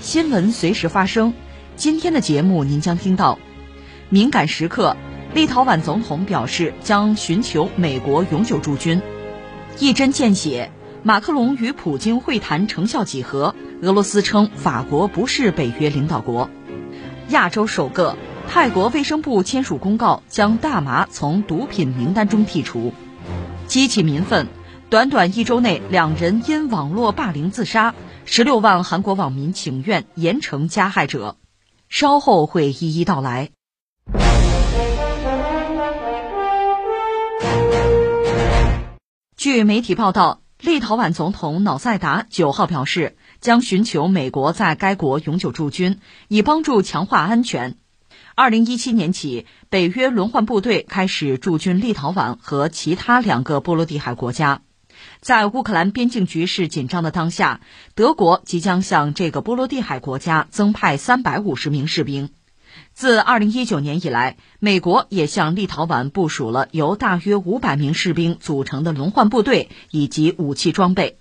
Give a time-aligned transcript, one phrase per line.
[0.00, 1.34] 新闻随时发生。
[1.76, 3.38] 今天的节目您将听到：
[4.08, 4.96] 敏感时刻，
[5.34, 9.00] 立陶宛总统表示将寻求美国永久驻军；
[9.78, 10.70] 一针见血，
[11.02, 13.54] 马克龙与普京会谈成效几何？
[13.82, 16.48] 俄罗斯称法国不是北约领导国。
[17.28, 18.16] 亚洲首个，
[18.48, 22.92] 泰国卫生部签署公告，将大麻从毒品名单中剔除。
[23.66, 24.46] 激起民愤，
[24.88, 27.94] 短短一周内，两人因网络霸凌自杀，
[28.30, 31.38] 十六万韩国网民请愿严惩加害者。
[31.88, 33.50] 稍后会一一道来。
[39.34, 43.16] 据媒体报道，立陶宛总统瑙塞达九号表示。
[43.40, 47.76] 将寻求美国在该国永久驻军，以帮助强化安全。
[48.34, 54.62] 二零一七年起，北约轮换部队开始驻军立陶宛和其他两个波罗的海国家。
[55.20, 57.60] 在乌克兰边境局势紧张的当下，
[57.94, 62.30] 德国即将向这个波罗的海国家增派三百五十名士兵。
[62.92, 71.18] 自二零一九年以来，美国也向立陶宛部署了由大约五百名士兵组成的轮换部队以及武器装备。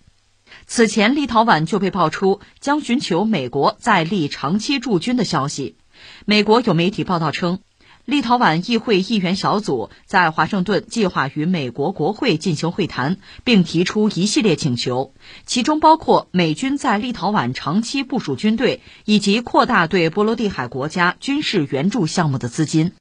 [0.66, 5.78] 此前，立陶宛就被爆出将寻求美国在立长期驻军的消息。
[6.25, 7.59] 美国有媒体报道称，
[8.08, 15.14] 立陶宛议会议员小组在华盛顿计划与美国国会进行会谈，并提出一系列请求，
[15.45, 22.93] 其中包括美军在立陶宛长期部署军队，以及扩大对波罗的海国家军事援助项目的资金。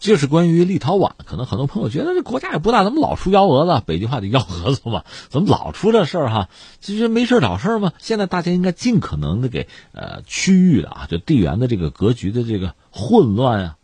[0.00, 3.82] 这是关于立陶宛，可能很多朋友觉得这国家也不大，怎么老出幺蛾子？
[3.84, 6.48] 北京话的幺蛾子嘛，怎么老出这事儿哈？
[6.80, 7.92] 其实没事找事儿嘛。
[7.98, 13.76] 现在大家应该尽可能的给呃区域的啊，就地缘的这个格局的这个混乱啊，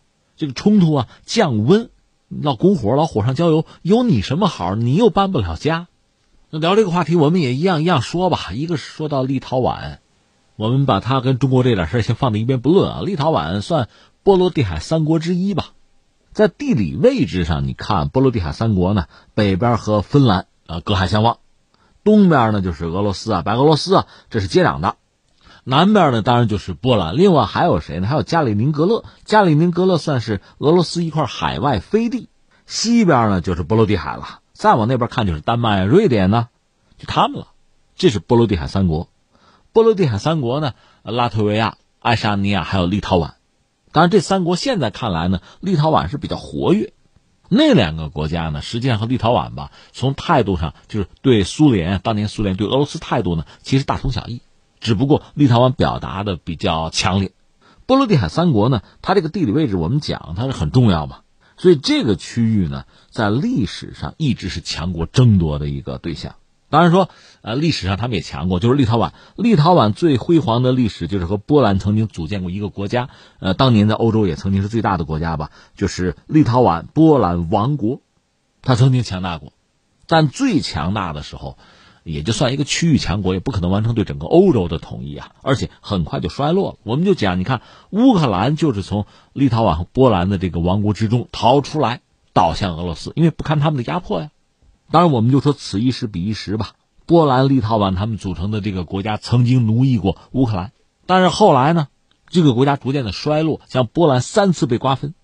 [0.43, 1.89] 这个冲突啊降温。
[2.29, 4.75] 老拱火，老火上浇油，有你什么好？
[4.75, 5.87] 你又搬不了家。
[6.51, 8.51] 那聊这个话题，我们也一样一样说吧。
[8.53, 9.99] 一个是说到立陶宛，
[10.57, 13.03] 我们把它跟中国这点事儿先放在一边不论啊。
[13.03, 13.89] 立陶宛算
[14.25, 15.75] 波罗的海三国之一吧。
[16.33, 19.05] 在地理位置上，你看波罗的海三国呢，
[19.35, 21.39] 北边和芬兰啊隔海相望，
[22.03, 24.97] 东边呢就是俄罗斯啊，白俄罗斯啊，这是接壤的。
[25.65, 28.09] 南边呢当然就是波兰，另外还有谁呢？
[28.09, 32.29] 还有加里宁格勒，加里宁格勒算是俄罗斯一块海外飞地。
[32.67, 36.49] 西边呢就是波罗的海了，再往那边看就是丹麦、瑞典呢，
[36.99, 37.49] 就他们了。
[37.95, 39.09] 这是波罗的海三国。
[39.73, 40.73] 波罗的海三国呢，
[41.03, 43.33] 拉脱维亚、爱沙尼亚还有立陶宛。
[43.93, 46.93] 当然，这三国现在看来呢，立陶宛是比较活跃。
[47.49, 54.41] 那两个国家呢，实际上和立陶宛吧，从态度上就是对苏联当年苏联对俄罗斯态度呢，其实大同小异。
[54.83, 57.33] 只不过立陶宛表达的比较强烈。
[57.87, 61.21] 波罗的海三国呢，它这个地理位置我们讲它是很重要嘛，
[61.57, 66.35] 所以这个区域呢，在历史上一直是强国争夺的一个对象。
[66.69, 67.11] 当然说，
[67.43, 69.13] 呃，历史上他们也强过，就是立陶宛。
[69.37, 73.11] 立陶宛最辉煌的历史就是和波兰曾经组建过一个国家，
[73.41, 78.01] 呃，当年在欧洲也曾经是最大的国家吧，就是立陶宛波兰王国，
[78.63, 79.53] 它曾经强大过，
[80.07, 81.59] 但最强大的时候，
[82.05, 86.79] 也就算一个区域强国，也不可能完成对整个欧洲的统一啊，而且很快就衰落了。
[86.83, 92.01] 我们就讲，你看乌克兰就是从立陶宛和波兰的这个王国之中逃出来，
[92.33, 94.31] 倒向俄罗斯，因为不堪他们的压迫呀。
[94.91, 96.73] 当然，我们就说此一时彼一时吧。
[97.07, 100.73] 波兰、立陶宛他们组成的这个国家曾经奴役过乌克兰，
[101.07, 101.89] 但是后来呢，
[102.29, 105.15] 这个国家逐渐的衰落，像波兰三次被瓜分。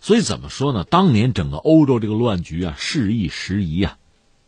[0.00, 0.84] 所以怎么说呢？
[0.84, 3.98] 当年整个欧洲这个乱局啊，时易时移啊。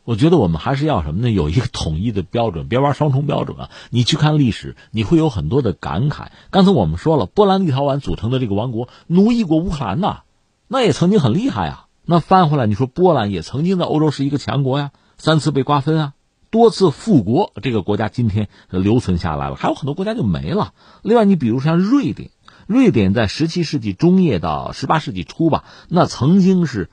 [0.09, 1.31] 我觉得我们还是要什么呢？
[1.31, 3.71] 有一个统一的标准，别玩双重标准啊。
[3.91, 6.29] 你去看历史，你会有很多的感慨。
[6.49, 10.21] 刚才我们说了，波兰、立陶宛组成的这个王国奴役过乌克兰呐，
[10.67, 11.89] 那也曾经很厉害啊。
[12.07, 16.13] 那翻回来，你说波兰也曾经在欧洲是一个强国呀，三次被瓜分啊，
[16.49, 20.73] 多次复国，这个国家今天留存下来了，还有很多国家就没了。
[21.03, 22.31] 另外，你比如像瑞典，
[22.67, 26.89] 瑞典在十七世纪中叶到十八世纪初吧，那曾经是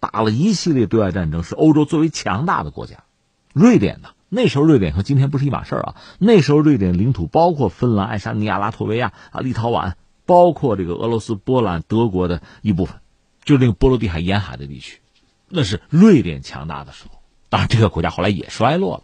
[0.00, 3.04] 打了一系列对外战争，是欧洲最为强大的国家。
[3.52, 5.94] 瑞典呢，那时候瑞典和今天不是一码事儿啊。
[6.18, 9.92] 那时候瑞典领土包括芬兰、爱沙尼亚、拉脱维亚啊、立陶宛，
[10.26, 12.96] 包括这个俄罗斯、波兰、德国的一部分。
[13.44, 15.00] 就那个波罗的海沿海的地区，
[15.48, 17.20] 那是瑞典强大的时候。
[17.48, 19.02] 当然，这个国家后来也衰落了。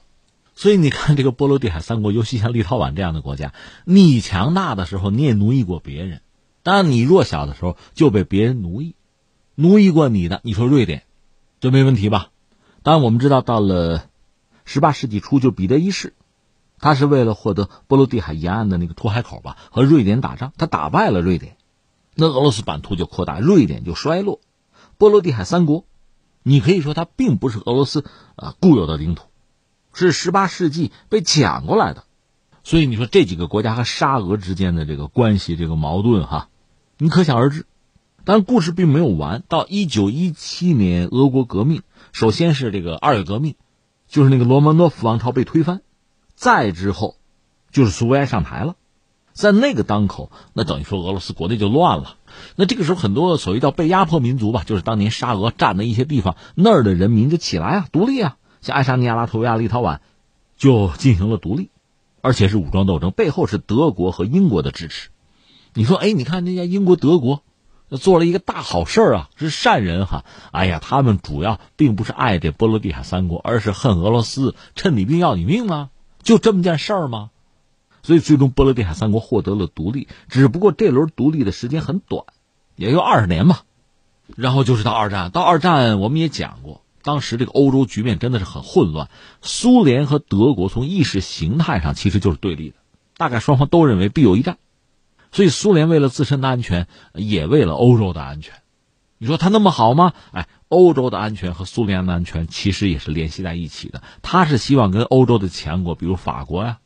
[0.54, 3.52] 所以你看，这个波罗的海三国，尤其像立陶宛这样的国家，
[3.84, 6.20] 你强大的时候你也奴役过别人，
[6.62, 8.94] 当然你弱小的时候就被别人奴役，
[9.58, 11.04] 奴役过你的，你说瑞典，
[11.60, 12.28] 这没问题吧？
[12.82, 14.04] 当然我们知道，到了
[14.66, 16.12] 十八世纪初，就彼得一世，
[16.78, 21.56] 他是为了获得波罗的海沿岸的那个出海口吧，和瑞典打仗，他打败了瑞典，
[22.14, 24.40] 那俄罗斯版图就扩大，瑞典就衰落，
[24.98, 25.86] 波罗的海三国，
[26.42, 28.04] 你可以说它并不是俄罗斯
[28.34, 29.24] 啊固有的领土。
[29.94, 32.04] 是十八世纪被抢过来的，
[32.62, 36.50] 所以你说这几个国家和沙俄之间的这个关系、这个矛盾，哈，
[36.98, 37.64] 你可想而知。
[38.26, 43.54] 但故事并没有完，到一九一七年俄国革命，首先是这个二月革命，
[44.08, 45.80] 就是那个罗曼诺夫王朝被推翻，
[46.34, 47.14] 再之后
[47.70, 48.74] 就是苏维埃上台了，
[49.32, 52.16] 在那个当口，那等于说俄罗斯国内就乱了。
[52.56, 58.38] 那这个时候，很多所谓叫被压迫民族吧，就是当年沙俄占的一些地方，那儿的人民就起来啊，独立啊。
[58.60, 60.00] 像爱沙尼亚、拉脱维亚、立陶宛，
[60.56, 61.70] 就进行了独立，
[62.22, 65.10] 而且是武装斗争，背后是德国和英国的支持。
[65.74, 67.44] 你说，哎，你看人家英国、德国
[67.90, 70.24] 做了一个大好事啊，是善人哈。
[70.50, 75.90] 哎呀，他们主要并不是爱这波罗的海三国，而是恨俄罗斯，趁你病要你命啊？
[76.22, 77.30] 就这么件事儿吗？
[78.02, 82.24] 所以最终波罗的海三国获得了独立，只不过这轮独立的时间很短，
[82.74, 83.62] 也就二十年吧。
[84.34, 86.82] 然后就是到二战，到二战我们也讲过。
[87.02, 89.08] 当时这个欧洲局面真的是很混乱，
[89.40, 92.76] 苏联和德国从意识形态上其实就是对立的，
[93.16, 94.58] 大概双方都认为必有一战，
[95.36, 98.54] 所以苏联为了自身的安全，也为了欧洲的安全。
[99.18, 100.14] 你说他那么好吗？
[100.32, 104.00] 哎，欧洲的安全和苏联的安全其实也是联系在一起的。
[104.22, 106.78] 他是希望跟欧洲的强国，比如法国呀、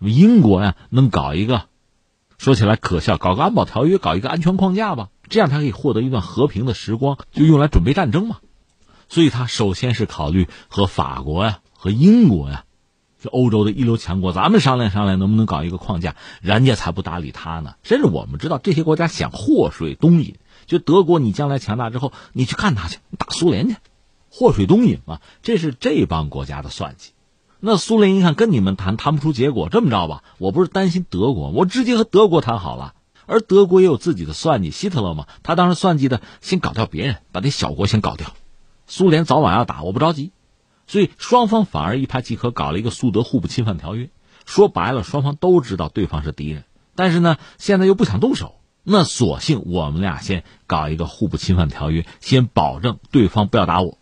[0.00, 1.66] 英国呀，能搞一个，
[2.36, 8.38] 说起来可笑，搞个安保条约，搞一个安全框架吧，这样他可以获得一段和平的时光，就用来准备战争嘛。
[9.08, 12.64] 所以，他首先是考虑和法国呀、和英国呀，
[13.24, 16.14] 这欧洲的一流强国，咱们商量商量，能不能搞一个框架？
[16.42, 17.76] 人家才不搭理他呢。
[17.82, 20.34] 甚至我们知道，这些国家想祸水东引，
[20.66, 23.76] 就德国，你将来强大之后，你去干他去，打苏联去，
[24.28, 27.12] 祸水东引嘛，这是这帮国家的算计。
[27.60, 32.92] 那苏联一看跟你们谈谈不出结果，这么着吧，我不是担心德国，我直接和德国谈好了。
[33.24, 38.34] 而德国也有自己的算计，希特勒嘛，他当时算计的，先搞掉别人，把这小国先搞掉。
[38.86, 40.30] 苏联早晚要打，我不着急，
[40.86, 44.10] 所以双方反而一拍即合，搞了一个苏德互不侵犯条约。
[44.44, 46.64] 说白了，双方都知道对方是敌人，
[46.94, 53.96] 但是呢，现在又不想动手，那索性我们俩先搞一个互不侵犯条约，先保证对方不要打我，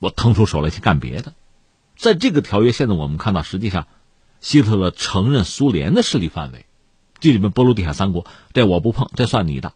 [0.00, 1.32] 我腾出手来去干别的。
[1.96, 3.86] 在这个条约，现在我们看到，实际上，
[4.40, 6.66] 希特勒承认苏联的势力范围，
[7.20, 9.72] 这里面波罗的海三国，这我不碰，这算你的。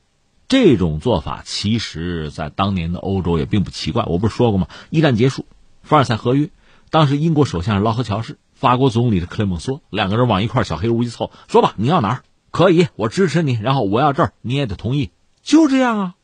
[0.48, 4.04] 这种做法，其实在当年的欧洲也并不奇怪。
[4.06, 4.66] 我不是说过吗？
[4.90, 5.46] 一战结束，
[5.82, 6.50] 凡尔赛合约，
[6.90, 12.22] 当时英国首相是劳合乔氏，法国总理是克雷蒙梭，两个人往一块小黑屋一凑，说吧，你要哪儿？
[12.50, 13.52] 可以，我支持你。
[13.54, 15.10] 然后我要这儿，你也得同意。
[15.42, 16.14] 就这样啊。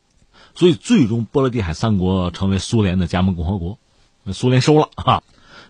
[0.55, 3.79] 所以最终波罗的海三国成为苏联的加盟共和国，
[4.33, 5.23] 苏联收了啊。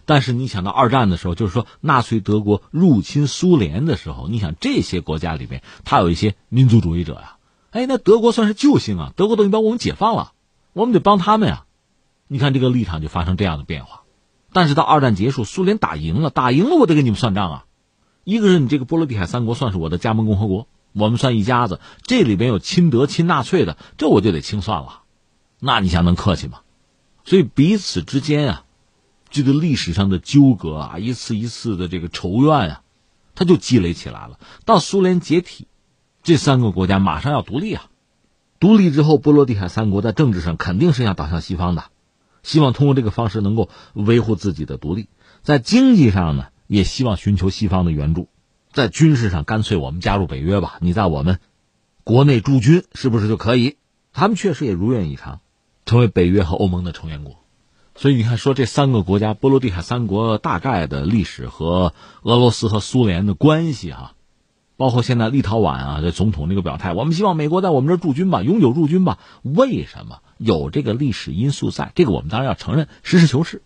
[0.06, 7.36] 但是你想到二战的时候，就是说纳粹德国入侵苏联的时候，你想这些国家里面，他有一些民族主义者呀。
[7.70, 9.12] 哎，那德国算是救星啊！
[9.16, 10.32] 德国等于把我们解放了，
[10.74, 11.64] 我们得帮他们呀。
[12.28, 14.02] 你看这个立场就发生这样的变化。
[14.52, 17.64] 但是到二战结束，苏联打赢了，打赢了我得跟你们算账啊。
[18.24, 21.80] 一个是你这个波罗的海三国算是我的加盟共和国，我们算一家子。
[22.02, 25.02] 这里边有亲德亲纳粹的，这我就得清算了。
[25.60, 26.60] 那你想能客气吗？
[27.24, 28.64] 所以彼此之间啊，
[29.30, 32.82] 这个历史上的纠葛啊，一次一次的这个仇怨啊，
[33.34, 34.38] 它就积累起来了。
[34.64, 35.66] 到苏联解体。
[36.22, 37.90] 这三个国家马上要独立啊！
[38.58, 41.84] 独立之后，波罗的海三国在政治上肯定是要倒向西方的，
[42.44, 45.08] 希望通过这个方式能够维护自己的独立。
[45.42, 48.28] 在经济上呢，也希望寻求西方的援助。
[48.72, 51.40] 在军事上，干脆我们加入北约吧，你在我们
[52.04, 53.78] 国内驻军是不是就可以？
[54.12, 55.40] 他们确实也如愿以偿，
[55.86, 57.38] 成为北约和欧盟的成员国。
[57.96, 64.14] 所以你看，说这三个国家，波罗的海三国大概的历史和俄罗斯和苏联的关系，哈。
[64.76, 69.18] 包括现在立陶宛啊，这总统这个表态，我们希望美国在我们这驻军吧，永久驻军吧。
[69.42, 71.92] 为什么有这个历史因素在？
[71.94, 73.62] 这个我们当然要承认，实事求是。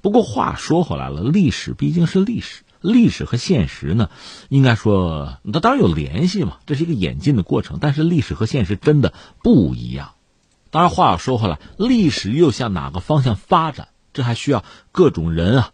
[0.00, 4.08] 不过话说回来了，历史毕竟是历史，历史和现实呢，
[4.48, 7.78] 应该说它当然有联系嘛，这是一个演进的过程。
[7.80, 10.12] 但是历史和现实真的不一样。
[10.70, 15.70] 当然话要说回来，历史又向哪个方向发展，这还需要各种人啊，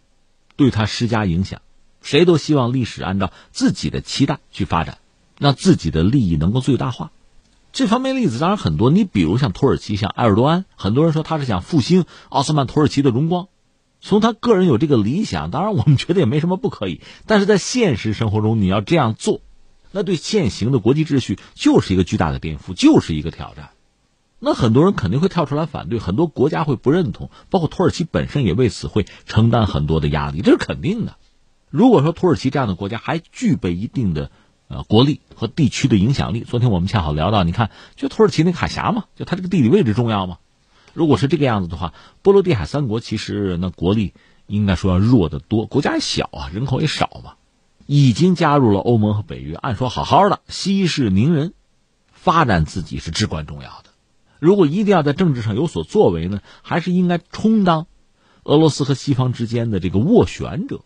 [0.55, 1.61] 对它施加影响。
[2.01, 4.97] 谁都希望历史按照自己的期待去发展，
[5.37, 7.11] 让自己的利益能够最大化。
[7.71, 13.47] 这方面例子当然很多，你比如像土耳其，像埃尔多安，很多人说他是想复兴奥斯曼土耳其的荣光，
[14.01, 17.01] 从他个人有这个理想，当然我们觉得也没什么不可以。
[17.27, 19.41] 但是在现实生活中，你要这样做，
[19.91, 23.69] 那对现行的国际秩序就是一个巨大的颠覆，就是一个挑战。
[24.39, 31.17] 那很多人肯定会跳出来反对，很多国家会不认同，包括土耳其本身也为此会承担很多的压力，这是肯定的。
[31.69, 34.31] 如果说土耳其这样的国家还具备一定的
[34.67, 40.37] 呃国力和地区的影响力，昨天我们恰好聊到，你看，就土耳其那个海峡嘛，就它这个地理位置重要嘛。
[40.93, 44.13] 如果是这个样子的话，波罗的海三国其实那国力
[44.47, 47.33] 应该说要弱得多，国家也小啊，人口也少嘛，
[47.85, 51.53] 已经加入了欧盟和北约，按说好好的息事宁人，
[52.11, 53.91] 发展自己是至关重要的。
[54.39, 57.85] 如果一定要在政治上有所作为呢，还是应该充当
[58.43, 60.81] 俄罗斯和西方之间的这个斡旋者，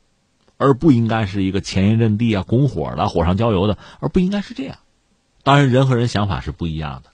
[0.57, 4.77] 而不应该是一个前沿阵地啊、拱火的、火上浇油的，而不应该是这样。
[5.43, 7.11] 当然，人和人想法是不一样的。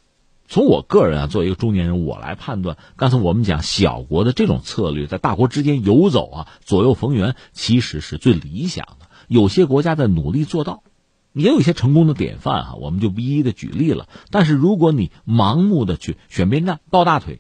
[0.47, 9.07] 从我个人啊，作为一个中年人，我来判断，刚才我们讲小国的这种策略，在大国之间游走啊，左右逢源，其实是最理想的。
[9.27, 10.83] 有些国家在努力做到。
[11.31, 14.09] 也有一些成功的典范哈，我们就不一一的举例了。
[14.31, 17.39] 但是如果你盲目的去选边站、抱大腿，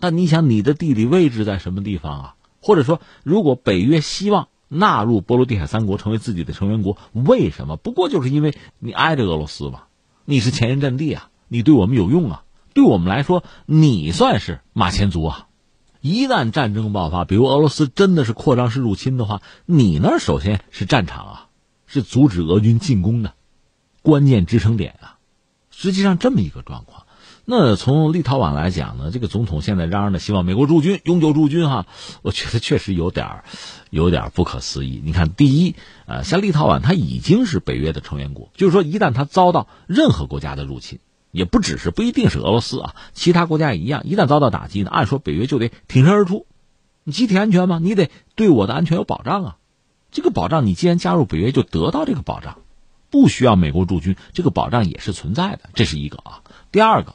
[0.00, 2.34] 那你想你的地理位置在什么地方啊？
[2.60, 7.76] 或者说，如果北约希望纳入波罗的海三国成为自己的成员国，为什么？
[7.76, 9.84] 不过就是因为你挨着俄罗斯嘛，
[10.24, 12.44] 你是前沿阵地啊，你对我们有用啊，
[12.74, 15.48] 对我们来说，你算是马前卒啊。
[16.00, 21.44] 一旦战争爆发，比如俄罗斯真的是扩张式入侵的话，你那首先是战场啊。
[21.90, 23.32] 是阻止俄军进攻的
[24.02, 25.16] 关键支撑点啊！
[25.70, 27.06] 实际上这么一个状况，
[27.50, 31.86] 那从立陶宛来讲呢，这个总统现在嚷嚷的希望美国驻军永久驻军哈，
[32.20, 33.42] 我觉得确实有点
[33.88, 35.00] 有点不可思议。
[35.02, 35.74] 你看，第一，
[36.04, 40.98] 呃，像立陶宛，它已经是北约的成员国，就是说，一旦它遭到任何国家的入侵，
[41.30, 46.44] 也不只是不一定是俄罗斯啊，其他国家也一样，一旦遭到打击呢，按说北约就得挺身而出，
[47.02, 47.78] 你集体安全吗？
[47.82, 49.56] 你得对我的安全有保障啊！
[50.10, 52.58] 这个保障，你既然加入北约，就得到这个保障，
[53.08, 56.42] 不需要美国驻军，这个保障也是存在的，这是一个啊。
[56.70, 57.14] 第二个，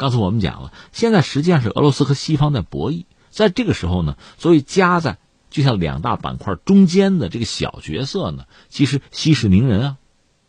[0.00, 5.18] 刚才我们讲了，现在实际上是俄罗斯和西方在博弈，在这个时候呢，所以夹在
[5.50, 9.96] 就像两大板块中间的这个小角色呢，其实息事宁人啊，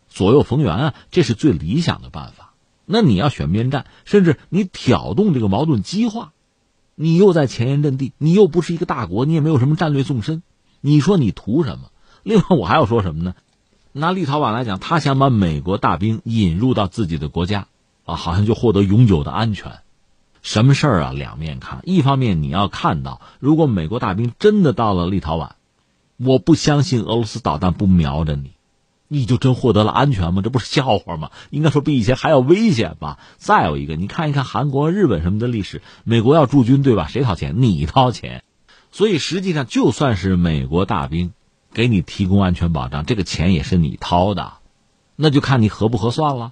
[0.08, 2.53] 左右逢源啊，这是最理想的办法。
[2.86, 6.31] 那你要选边站，甚至你挑动这个矛盾激化，
[6.96, 10.43] 你又在前沿阵地，你又不是一个大国，你也没有什么战略纵深。
[10.79, 11.91] 你说你图什么？
[12.24, 13.36] 另外，我还要说什么呢？
[13.91, 17.67] 拿立陶宛来讲，他想把美国大兵引入到自己的国家，
[18.11, 19.79] 啊，好像就获得永久的安全。
[20.41, 21.11] 什么事儿啊？
[21.13, 21.81] 两面看。
[21.83, 25.51] 一方面，你要看到，如果美国大兵真的到了立陶宛，
[26.17, 28.51] 我不相信俄罗斯导弹不瞄着你，
[29.07, 30.41] 你就真获得了安全吗？
[30.41, 31.29] 这不是笑话吗？
[31.51, 33.19] 应该说比以前还要危险吧。
[33.37, 37.07] 再有一个，你看一看韩国、日本什么的历史，美国要驻军，对吧？
[37.07, 37.61] 谁掏钱？
[37.61, 38.43] 你掏钱。
[38.91, 41.33] 所以实际上，就算是美国大兵
[41.73, 44.53] 给你提供安全保障，这个钱也是你掏的，
[45.15, 46.51] 那就看你合不合算了。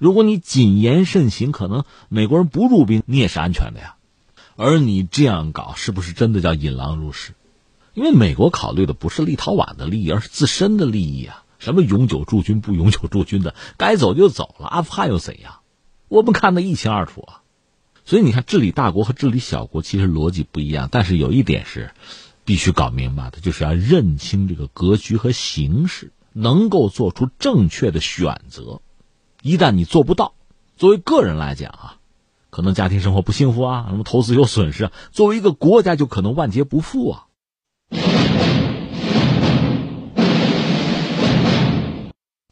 [0.00, 3.96] 如果你谨言慎行，可能美国人不入兵，你也是安全的呀。
[4.56, 7.34] 而你这样搞，是不是真的叫引狼入室？
[7.92, 11.44] 因为美国考虑的不是立陶宛的利益，而是自身的利益啊。
[11.58, 14.66] 什么永久驻军不永久驻军的，该走就走了。
[14.66, 15.56] 阿富汗又怎样？
[16.08, 17.42] 我们看得一清二楚啊。
[18.06, 21.90] 所以你看，治理大国和治理小国其实逻辑不一样，但是有一点是
[22.46, 28.80] 必须搞明白的，就是要认清这个格局和形势，能够做出正确的选择。
[29.42, 30.34] 一旦你做不到，
[30.76, 31.96] 作为个人来讲啊，
[32.50, 37.26] 可能家庭生活不幸福啊，什么投资有损失啊；作为一个国家，就可能万劫不复啊。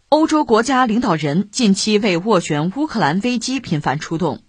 [0.08, 4.40] 欧洲国家领导人近期为斡旋乌克兰危机频繁出动。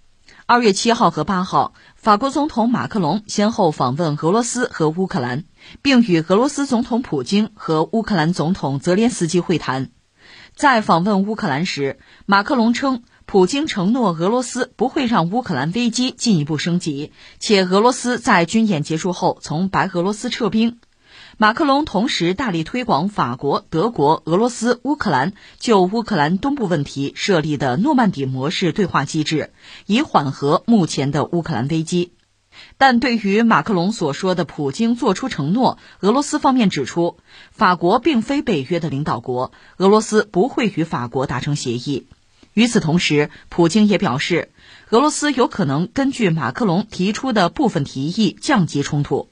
[0.46, 5.44] 二月七号和八号，法国总统马克龙先后访问俄罗斯和乌克兰，
[5.82, 9.92] 并与俄罗斯总统普京和乌克兰总统泽连斯基会谈。
[10.60, 20.80] 在访问乌克兰时，马克龙称，普京承诺俄罗斯不会让乌克兰危机进一步升级，且俄罗斯在军演结束后从白俄罗斯撤兵。
[21.38, 29.54] 马克龙同时大力推广法国、德国、俄罗斯、乌克兰就乌克兰东部问题设立的诺曼底模式对话机制，
[29.86, 32.12] 以缓和目前的乌克兰危机。
[32.80, 37.18] 但对于马克龙所说的普京做出承诺，俄罗斯方面指出，
[37.52, 42.06] 法国并非北约的领导国，俄罗斯不会与法国达成协议。
[42.54, 44.50] 与此同时，普京也表示，
[44.92, 49.28] 俄罗斯有可能根据马克龙提出的部分提议降级冲突。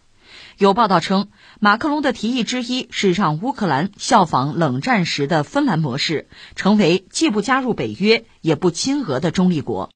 [0.58, 1.30] 有报道称，
[1.62, 6.28] 马克龙的提议之一是让乌克兰效仿冷战时的芬兰模式，
[6.58, 9.90] 成为既不加入北约也不亲俄的中立国。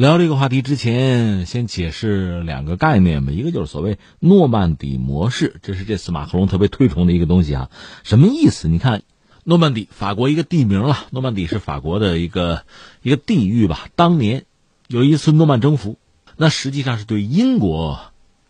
[0.00, 3.32] 聊这个话题之前，先解释两个概念吧。
[3.32, 7.70] 一个就是所谓诺曼底模式，这是这次马克龙特别推崇的一个东西啊。
[8.02, 8.66] 什么意思？
[8.66, 9.02] 你看，
[9.44, 10.96] 诺曼底，法国一个地名了。
[11.10, 12.64] 诺曼底是法国的一个
[13.02, 13.88] 一个地域吧。
[13.94, 14.46] 当年
[14.88, 15.98] 有一次诺曼征服，
[16.38, 18.00] 那实际上是对英国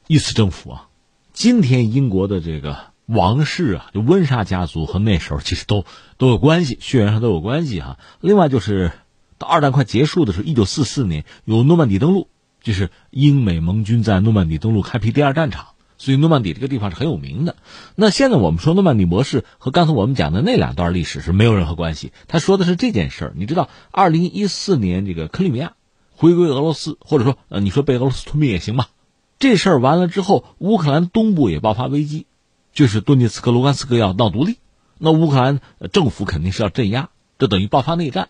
[0.07, 0.89] 一次征服啊。
[1.33, 5.85] 今天英国的这个王室啊，就温莎家族和那时候其实都
[6.17, 7.99] 都有关系，血缘上都有关系哈。
[8.21, 8.93] 另外就是。
[9.41, 12.29] 到二战快结束的时候，一九四四年有诺曼底登陆，
[12.63, 17.57] 就是英美盟军在诺曼底登陆，开辟第二战场，所以诺曼底这个地方是很有名的。
[17.95, 22.13] 那现在我们说诺曼底模式和刚才我们讲的那两段历史是没有任何关系。
[22.29, 25.73] 他说的是这件事儿，你知道，二零一四年这个克里米亚
[26.11, 28.91] 回归俄罗斯，或者说呃，你说被俄罗斯吞并也行吧。
[29.39, 32.27] 这事儿完了之后，乌克兰东部也爆发危机，
[32.75, 34.59] 就是顿涅茨克、卢甘斯克要闹独立，
[34.99, 35.61] 那乌克兰
[35.93, 38.29] 政府肯定是要镇压，这等于爆发内战。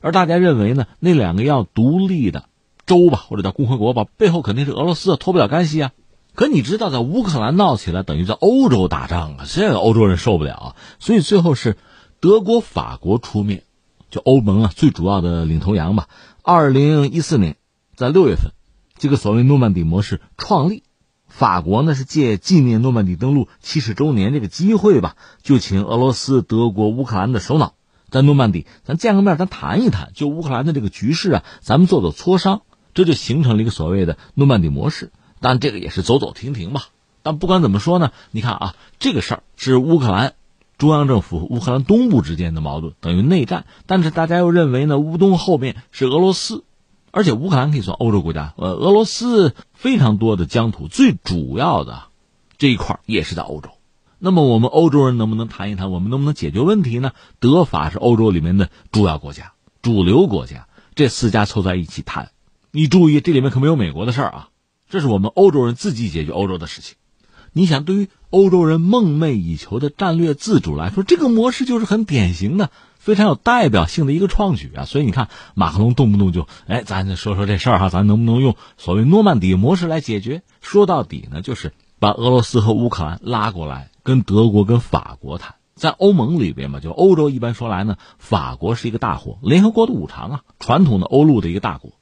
[0.00, 2.44] 而大家认为呢，那两个要独立的
[2.86, 5.92] 州吧，或者叫共和国吧，背后肯定是俄罗斯脱不了干系啊。
[6.34, 10.76] 可你知道，在乌克兰闹起来，等于在欧洲打仗啊，这个欧洲人受不了啊。
[11.00, 11.76] 所以最后是
[12.20, 13.64] 德国、法国出面，
[14.08, 16.08] 就欧盟啊最主要的领头羊吧。
[16.42, 17.56] 二零一四年
[17.96, 18.52] 在六月份，
[18.98, 20.84] 这个所谓诺曼底模式创立，
[21.26, 27.74] 法国呢是借纪念诺曼底登陆七十周年这个机会吧，就请俄罗斯、德国、乌克兰的首脑。
[28.10, 32.62] 在诺曼底，咱见个面，咱谈一谈，就乌克兰的这个局势啊，咱们做做磋商，
[32.94, 35.10] 这就形成了一个所谓的诺曼底模式。
[35.40, 36.86] 但这个也是走走停停吧。
[37.22, 40.34] 但不管怎么说呢，你看啊，这个事儿是乌克兰
[40.78, 43.66] 中央政府和、乌克兰东部之间的矛盾，等于内战。
[43.86, 46.64] 但是大家又认为呢，乌东后面是俄罗斯，
[47.10, 52.04] 而且乌克兰可以算欧洲国家，呃，俄罗斯非常多的疆土，最主要的
[52.56, 53.70] 这一块也是在欧洲。
[54.18, 55.90] 那么我们欧洲人能不能谈一谈？
[55.90, 57.12] 我们能不能解决问题呢？
[57.38, 62.30] 德法是欧洲里面的主要国家、主流国家，这四家凑在一起谈。
[62.70, 64.48] 你注意，这里面可没有美国的事儿啊！
[64.88, 66.96] 这是我们欧洲人自己解决欧洲的事情。
[67.52, 74.84] 你想，对于欧洲人梦寐以求的战略自主来说，这个模式就是很典型的、非常有代表性的一个创举啊！
[74.84, 80.42] 所以你看，马克龙动不动就哎，咱说说这事儿哈，咱能不能用所谓诺曼底模式来解决？
[80.60, 83.90] 说到底呢，就是把俄罗斯和乌克兰拉过来。
[84.04, 91.92] 跟德国、跟法国谈，在欧盟里边嘛，就欧洲一般说来呢，法国是一个大国，联合国的五常啊，传统的欧陆的一个大国。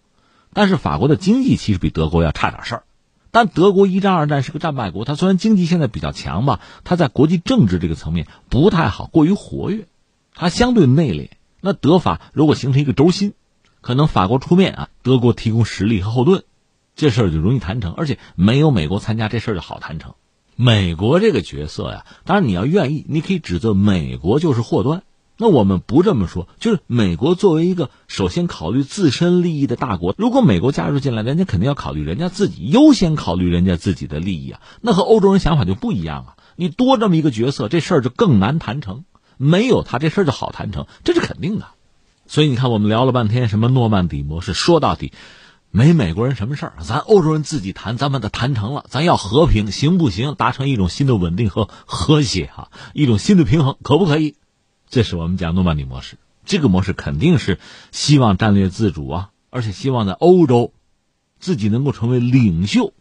[0.53, 2.85] 但是法国的经济其实比德国要差点事儿。
[3.33, 9.89] 但德国一战、二战是个战败国，它虽然经济现在比较强吧，它在国际政治这个层面不太好，过于活跃，
[10.33, 11.31] 它相对内敛。
[11.61, 13.35] 那德法如果形成一个轴心，
[13.81, 16.45] 可能法国出面啊，德国提供实力和后盾，
[16.97, 17.93] 这事儿就容易谈成。
[17.93, 20.15] 而且没有美国参加，这事儿就好谈成。
[20.57, 25.03] 美国这个角色呀，当然你要愿意，你可以指责美国就是祸端。
[25.39, 34.63] 那我们不这么说，就是美国作为一个首先考虑自身利益的大国，如果美国加入进来，人家肯定要考虑人家自己优先考虑人家自己的利益啊。
[34.81, 36.37] 那和欧洲人想法就不一样啊。
[36.57, 39.03] 你多这么一个角色，这事儿就更难谈成；
[39.37, 41.67] 没有他，这事儿就好谈成，这是肯定的。
[42.27, 45.13] 所以你看，我们聊了半天什么诺曼底模式，说到底。
[45.71, 50.35] 没美国人什么事儿，咱欧洲人自己谈，咱把它谈成了，咱要和平，行不行？
[50.35, 54.37] 达成一种新的稳定和和谐哈，一种新的平衡，可不可以？
[54.89, 57.59] 这是我们讲诺曼底模式，这个模式肯定是
[57.93, 60.73] 希望战略自主啊，而且希望在欧洲
[61.39, 62.95] 自己能够成为领袖，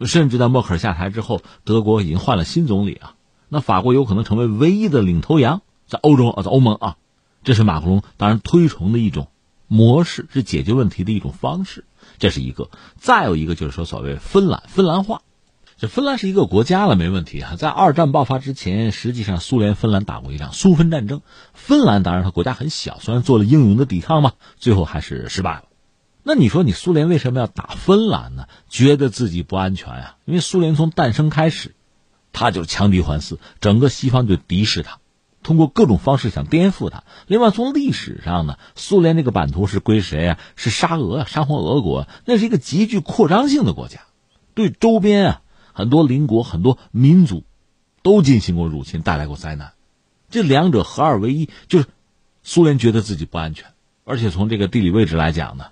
[0.00, 3.16] 甚至在默克尔下台之后，德国已经换了新总理啊，
[3.50, 6.96] 那法国有可能成为唯一的领头羊，在欧洲啊，在欧盟啊，
[7.42, 9.28] 这是马克龙当然推崇的一种
[9.66, 11.84] 模式，是解决问题的一种方式。
[12.18, 15.22] 这是一个，再有一个就是说，所谓芬兰芬兰化，
[15.76, 17.56] 这芬兰是一个国家了，没问题啊。
[17.56, 21.22] 在二战爆发之前，实际上苏联芬兰打过一场苏芬战争，
[21.52, 25.64] 芬兰当然它国家很小，虽然做了英勇的抵抗嘛，最后还是失败了。
[26.22, 28.46] 那你说你苏联为什么要打芬兰呢？
[28.68, 30.16] 觉得自己不安全呀？
[30.24, 31.74] 因为苏联从诞生开始，
[32.32, 35.00] 他就强敌环伺，整个西方就敌视他。
[35.44, 37.04] 通过各种方式想颠覆它。
[37.28, 40.38] 另外，从历史上呢，苏联这个版图是归谁啊？
[40.56, 42.08] 是沙俄啊，沙皇俄国。
[42.24, 44.00] 那是一个极具扩张性的国家，
[44.54, 47.44] 对周边啊很多邻国、很多民族
[48.02, 49.74] 都进行过入侵，带来过灾难。
[50.30, 51.86] 这两者合二为一，就是
[52.42, 53.66] 苏联觉得自己不安全，
[54.04, 55.66] 而且从这个地理位置来讲呢，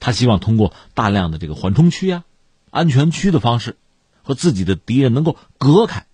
[0.00, 2.24] 他希望通过大量的这个缓冲区啊、
[2.70, 3.76] 安全区的方式，
[4.22, 6.06] 和自己的敌人能够隔开。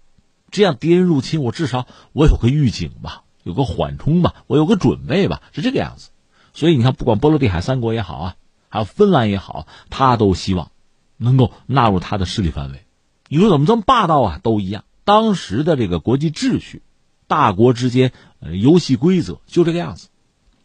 [0.51, 6.11] 这样敌人入侵，我至少我有个预警吧，有个缓冲吧，我有个准备吧，是这个样子。
[6.53, 8.37] 所以你看，不管波罗的海三国也好啊，
[8.69, 10.71] 还有芬兰也好，他都希望
[11.17, 12.85] 能够纳入他的势力范围。
[13.29, 14.41] 你说怎么这么霸道啊？
[14.43, 14.85] 都一样。
[15.05, 16.83] 当时的这个国际秩序，
[17.29, 20.09] 大国之间游戏规则就这个样子。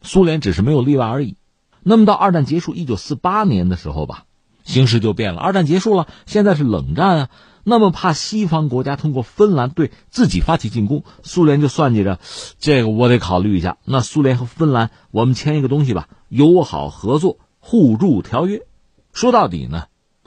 [0.02, 1.36] 苏联只是没有例外而已。
[1.84, 4.26] 那么到二战结束，一九四八年的时候吧，
[4.64, 5.42] 形势就变了。
[5.42, 7.30] 二战结束了，现在是冷战啊。
[7.68, 12.20] 那么怕西方国家通过芬兰对自己发起进攻，苏联就算计着，
[12.60, 13.78] 这个我得考虑一下。
[13.84, 18.62] 那苏联和芬兰，我们签一个东西吧，友好合作互助条约。
[19.14, 19.86] 说到底呢，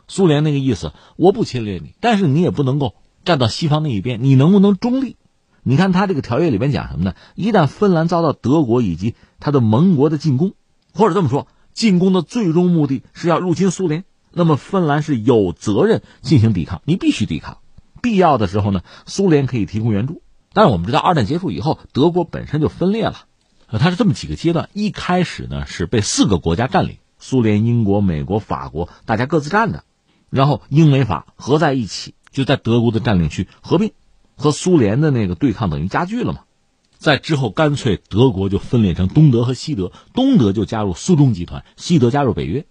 [0.08, 5.16] 苏联那个意思，我不侵略你，但是你也不能够站到西方那一边，你能不能中立？
[5.62, 7.14] 你看他这个条约里面讲什么呢？
[7.36, 10.54] 一旦芬兰遭到德国以及他的盟国的进攻，
[10.92, 14.04] 或者这么说，进攻的最终目的是要入侵苏联。
[14.32, 17.58] 那么芬兰是有责任进行抵抗，你必须抵抗。
[18.00, 20.22] 必要的时候呢，苏联可以提供援助。
[20.52, 23.26] 但是我们知道，二战结束以后，德国本身就分裂了。
[23.70, 29.84] 它是这么几个阶段：一开始呢是被四个国家占领，苏联、英国、美国、法国，大家各自占的。
[30.30, 33.92] 然后英美法合在一起，就在德国的占领区合并，
[34.36, 36.40] 和苏联的那个对抗等于加剧了嘛。
[36.96, 42.66] 在之后，干脆德国就分裂成东德和西德，东德就加入苏中集团，西德加入北约。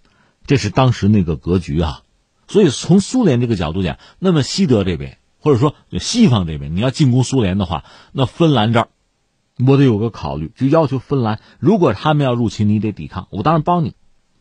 [0.48, 2.00] 这是当时那个格局啊，
[2.48, 8.88] 所以从苏联这个角度讲，那么西德这边或者说西方这边，你要进攻苏联的话，那芬兰这儿
[9.64, 13.94] 我得有个考虑，就要求芬兰，如果他们要入侵，你得抵抗，我当然帮你。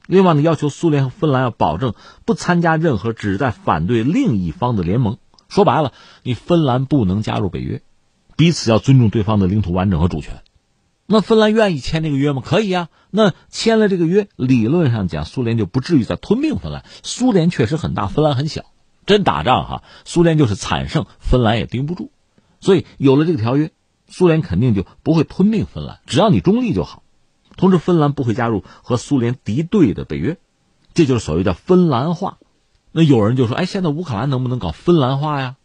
[0.07, 1.93] 另外呢，要求苏联和芬兰要保证
[2.23, 5.17] 不参加任何旨在反对另一方的联盟。
[5.49, 5.91] 说白了，
[6.23, 7.81] 你芬兰不能加入北约，
[8.37, 10.41] 彼此要尊重对方的领土完整和主权。
[11.07, 12.43] 那芬兰愿意签这个约吗？
[12.45, 12.89] 可以啊。
[13.09, 16.85] 那签了这个约，理论上讲，苏联就不至于再吞并芬兰。
[17.01, 18.65] 苏联确实很大，芬兰很小。
[19.05, 22.11] 真打仗哈，苏联就是惨胜，芬兰也盯不住。
[22.59, 23.71] 所以有了这个条约，
[24.09, 27.03] 苏联肯定就不会吞并芬兰，只要你中立就好。
[27.55, 30.37] 同时，芬兰不会加入和苏联敌对的北约，
[30.93, 32.37] 这就是所谓的芬兰化。
[32.91, 35.55] 那有人就说：“哎，现在乌克兰能不能搞芬兰化呀？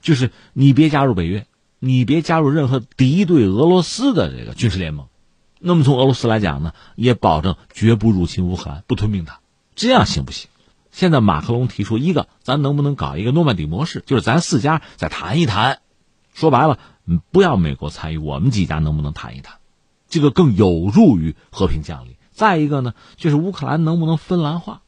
[0.00, 1.46] 就是你别加入北约。”
[1.84, 5.08] 你别加入任何敌对俄罗斯的这个军事联盟，
[5.58, 9.40] 那么从俄罗斯来讲呢，也保证绝不入侵乌克兰，不吞并它，
[9.74, 10.48] 这样行不行？
[10.92, 15.80] 现在马克龙提出一个，咱能不能搞一个诺曼底模式，就是咱四家再谈一谈，
[16.32, 16.78] 说白了，
[17.32, 19.56] 不要美国参与，我们几家能不能谈一谈？
[20.08, 22.14] 这个更有助于和平降临。
[22.30, 24.81] 再一个呢，就是乌克兰能不能芬兰化？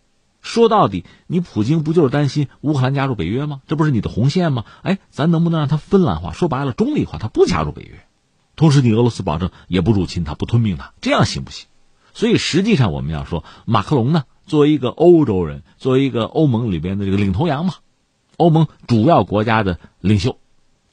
[0.44, 3.62] 说到底，你普京不就是担心乌克兰加入北约吗？
[3.66, 4.66] 这不是你的红线吗？
[4.82, 6.32] 哎，咱能不能让他芬兰化？
[6.32, 8.06] 说白了，中立化，他不加入北约，
[8.54, 11.66] 同时你俄罗斯保证也不入侵他，不吞并他，这样行不行？
[12.12, 17.76] 所以实际上我们要说，马克龙呢，作为一个欧洲人，作为一个欧盟里边的这个领头羊嘛，
[18.36, 20.38] 欧盟主要国家的领袖，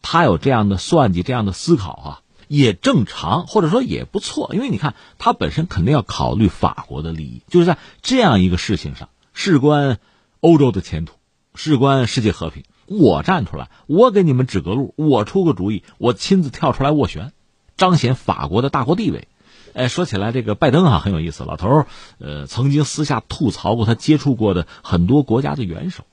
[0.01, 4.51] 他有这样的算计，这样的思考啊，也正常，或者说也不错。
[4.53, 9.09] 因为你看，他本身肯定要考虑法国的利益，就是在这样一个事情上。
[9.33, 9.99] 事关
[10.39, 11.15] 欧洲的前途，
[11.55, 17.31] 事关世界和平，我站出来，我给你们指个路，我出个主意，我亲自跳出来斡旋，
[17.77, 19.27] 彰显法国的大国地位。
[19.73, 21.87] 哎，说起来，这个拜登啊很有意思，老头儿
[22.19, 26.03] 呃曾经私下吐槽过他接触过的很多国家的元首，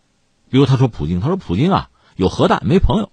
[0.49, 3.11] 比如他说普京，他说普京啊有核弹没朋友，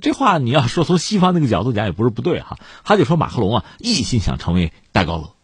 [0.00, 2.58] 这话你要说从西方那个角度讲也不是不对哈。
[2.84, 5.34] 他就说马克龙啊一心想成为戴高乐，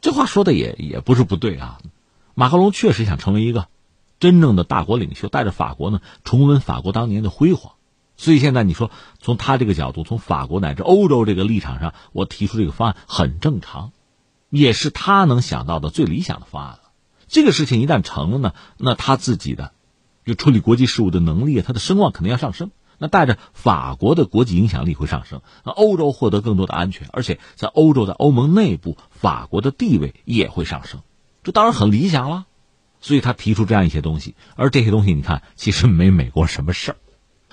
[0.00, 1.78] 这话说的也也不是不对啊。
[2.34, 3.68] 马克龙确实想成为一个
[4.20, 7.74] 真正的大国领袖，带着法国呢重温法国当年的辉煌。
[8.16, 13.92] 所以现在你说从他这个角度，从法国乃至欧洲这个立场上，我提出这个方案很正常，
[14.50, 16.80] 也是他能想到的最理想的方案了。
[17.26, 19.72] 这个事情一旦成了呢，那他自己的
[20.24, 22.70] 就处理国际事务的能力，他的声望肯定要上升。
[22.98, 31.00] 那带着法国的国际影响力会上升，那欧洲获得更多的安全，而且在欧洲在欧盟内部，法国的地位也会上升。
[31.44, 32.46] 这当然很理想了，
[33.00, 36.96] 所以他提出这样一些东西，而这些东西你看，其实没美国什么事儿。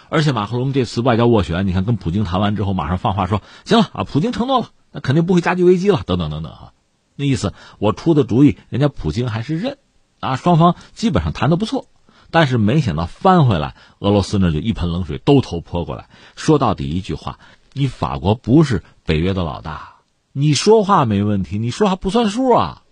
[0.10, 6.74] 而且马克龙这次外交斡旋，你看跟普京谈完之后，马上放话说：“行了啊，普京承诺了，那肯定不会加剧危机了。”等等等等哈，
[7.16, 9.78] 那意思我出的主意，人家普京还是认
[10.20, 10.36] 啊。
[10.36, 11.86] 双方基本上谈的不错，
[12.30, 16.10] 但是没想到翻回来，俄罗斯那就一盆冷水兜头泼过来。
[16.36, 17.40] 说到底一句话，
[17.74, 19.96] 你法国不是北约的老大，
[20.34, 22.84] 你说话没问题，你说话不算数啊。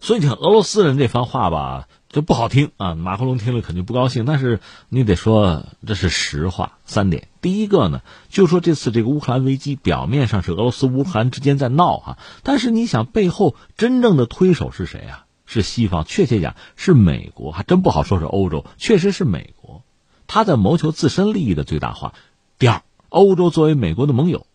[0.00, 2.94] 所以，你看俄罗斯人这番话吧，就不好听啊。
[2.94, 6.78] 马克龙听了肯定不高兴，但是你得说这是实话。
[6.84, 15.24] 三点，第一个呢，就说这次这个乌克兰危机，表面上是俄罗斯乌克兰之间在闹哈，但是你想背后真正的推手是谁啊？
[15.46, 19.82] 是西方，确切讲是美国，还真不好说是欧洲，确实是美国，
[20.26, 22.14] 他在谋求自身利益的最大化。
[22.58, 24.46] 第二，欧洲作为美国的盟友，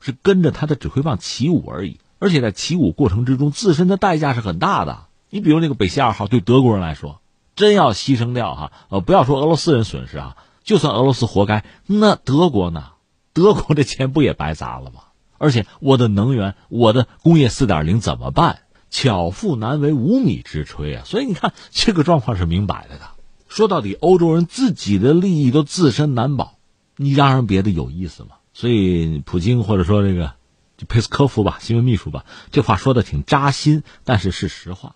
[0.00, 1.98] 是跟着他的指挥棒起舞而已。
[2.26, 5.04] 而且在起舞过程之中，自身的代价是很大的。
[5.30, 7.20] 你比如那个北溪二号，对德国人来说，
[7.54, 12.86] 真要牺牲掉哈，呃，不要说俄罗斯人损失啊，就算俄罗斯活该，那德国呢？
[13.32, 15.02] 德国这钱不也白砸了吗？
[15.38, 18.58] 而且我的能源，我的工业四点零怎么办？
[18.90, 21.02] 巧妇难为无米之炊啊。
[21.04, 23.02] 所以你看，这个状况是明摆着的。
[23.46, 26.54] 说到底，欧洲人自己的利益都自身难保，
[26.96, 28.30] 你让人别的有意思吗？
[28.52, 30.32] 所以，普京或者说这个
[30.76, 34.94] 就佩斯科夫吧，新闻秘书吧，这话说的挺扎心，但是是实话。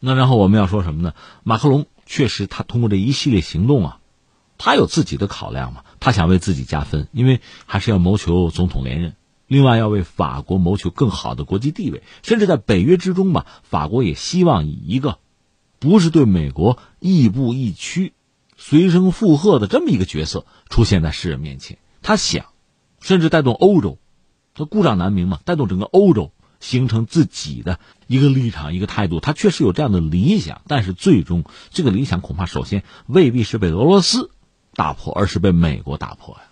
[0.00, 1.14] 那然后我们要说什么呢？
[1.44, 4.00] 马克龙确实，他通过这一系列行动啊，
[4.58, 9.14] 他有自己的考量嘛，他想为自己加分，因为还是要谋求总统连任。
[9.46, 15.18] 另外，要为法国谋求更好的国际地位，甚至在北约之中吧，法国也希望以一个
[15.78, 18.14] 不是对美国亦步亦趋、
[18.56, 21.78] 随声附和的这么一个角色出现在世人面前。
[22.00, 22.46] 他想，
[23.00, 23.98] 甚至带动欧洲，
[24.54, 29.18] 他故障难明嘛，带动整个欧洲形成自己的一个立场、一个态度。
[29.18, 34.30] 他确实有这样的理想，但是最终这个理想恐怕首先未必是被俄罗斯
[34.74, 36.42] 打破，而是被美国打破呀。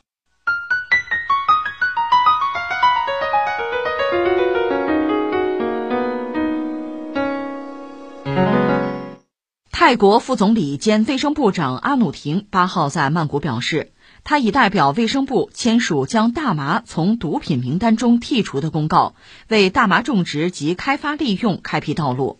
[9.70, 19.14] 泰国副总理兼卫生部长阿努廷八号在曼谷表示，他已代表卫生部签署将大麻从毒品名单中剔除的公告，
[19.48, 22.38] 为大麻种植及开发利用开辟道路。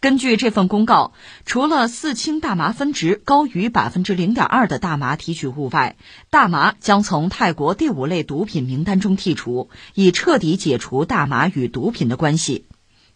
[0.00, 1.12] 根据这份公告，
[1.44, 5.96] 除了四氢大麻分值高于百分之零点二的大麻提取物外，
[6.30, 12.66] 大麻将从泰国第五类毒品名单中剔除，以彻底解除大麻与毒品的关系。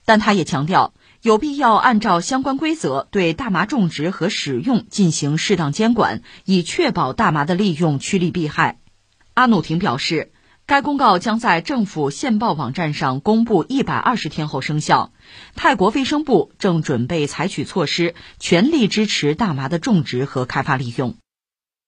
[0.04, 0.92] 但他也强调。
[1.24, 8.78] 有必要按照相关规则对大麻种植和使用进行适当监管，以确保大麻的利用趋利避害。
[9.32, 10.32] 阿努廷表示，
[10.66, 15.12] 该公告将在政府线报网站上公布一百二十天后生效。
[15.54, 21.14] 泰国卫生部正准备采取措施，全力支持大麻的种植和开发利用。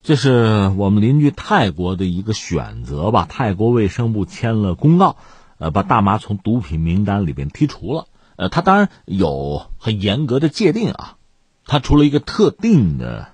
[0.02, 3.26] 这是我们邻居泰国的一个选择吧？
[3.28, 5.18] 泰国卫生部签了公告，
[5.58, 8.06] 呃，把大麻从毒品名单里边剔除了。
[8.36, 11.16] 呃，它当然有很严格的界定啊，
[11.64, 13.28] 它除了一个特定的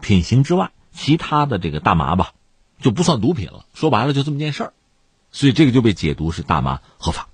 [0.00, 2.32] 品型之外，其他的这个大麻吧
[2.80, 3.64] 就不算毒品了。
[3.72, 4.72] 说白了就这么件事儿，
[5.30, 7.28] 所以这个就被解读是大麻合法。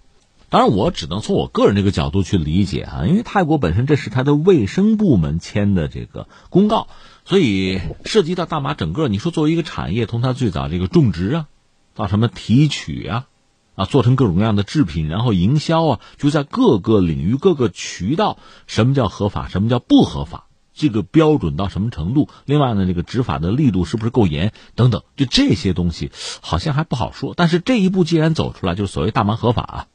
[0.51, 6.87] 当然，我只能从我个人这个角度去理解啊，因为泰国本身这是它的卫生部门签的这个公告，
[7.25, 11.47] 所以涉及到大麻整个，你说作为一个产业，从它最早这个种植啊，
[11.95, 13.27] 到什么提取啊。
[13.75, 22.29] 啊，做成各种各样的制品，然后营销啊，就在各个领域、各个渠道，什么叫合法，什么叫不合法，这个标准到什么程度？
[22.45, 24.53] 另外呢，这个执法的力度是不是够严？
[24.75, 27.35] 等等，就这些东西好像还不好说。
[27.37, 29.87] 但是这一步既然走出来，就是所谓大麻合法啊，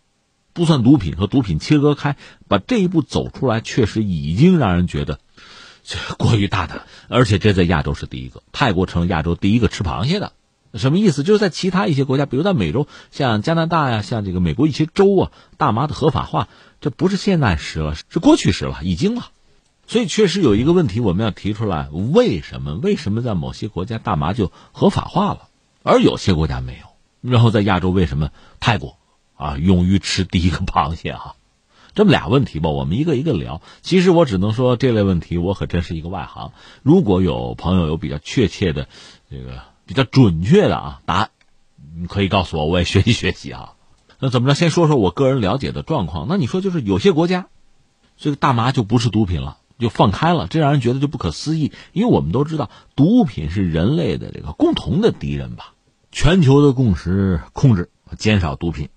[0.54, 5.20] 不算毒品和毒品切割开，把这一步走出来，确实已经让人觉得
[5.84, 10.34] 这过于大胆，而且这在亚洲是第一个，泰国成了亚洲第一个吃螃蟹的。
[10.76, 11.24] 什么意思？
[11.24, 16.48] 就是在其他一些国家，比如在美洲，像加拿大呀，像这个美国一些州啊，大麻的合法化，
[16.80, 19.30] 这不是现在时了，是过去时了，已经了。
[19.88, 22.76] 所以确实有一个问题，我们要提出来：为什么？
[22.76, 25.48] 为什么在某些国家大麻就合法化了，
[25.82, 27.32] 而有些国家没有？
[27.32, 28.30] 然后在亚洲，为什么
[28.60, 28.98] 泰国
[29.38, 31.34] 啊勇于吃第一个螃蟹啊？
[31.96, 33.64] 这么俩问题吧，我们一个一个聊。
[33.82, 36.52] 其实我只能说，这类问题我可真是一个外行。
[36.84, 38.88] 如果有朋友有比较确切的
[39.32, 39.64] 这个。
[39.90, 41.32] 比较准确的啊答案，
[42.00, 43.74] 你可以告诉我，我也学习学习啊。
[44.20, 44.54] 那怎么着？
[44.54, 46.28] 先说说我个人了解的状况。
[46.30, 47.48] 那你说，就是有些国家，
[48.16, 51.72] 这个大麻就不是毒品了，就放开了，这让人觉得就不可思议。
[51.92, 55.74] 因为我们都知道，毒品是人类的这个共同的敌人吧？
[56.12, 58.90] 全球的共识，控制减少毒品。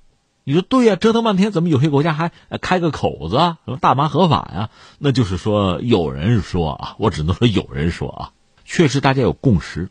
[0.44, 0.96] 你说对呀？
[0.96, 4.68] 折腾半天，怎么有些国家还开个口子，啊什么大麻合法呀？
[4.98, 8.32] 那就是说，有人说啊，我只能说有人说啊，
[8.66, 9.88] 确实大家有共识。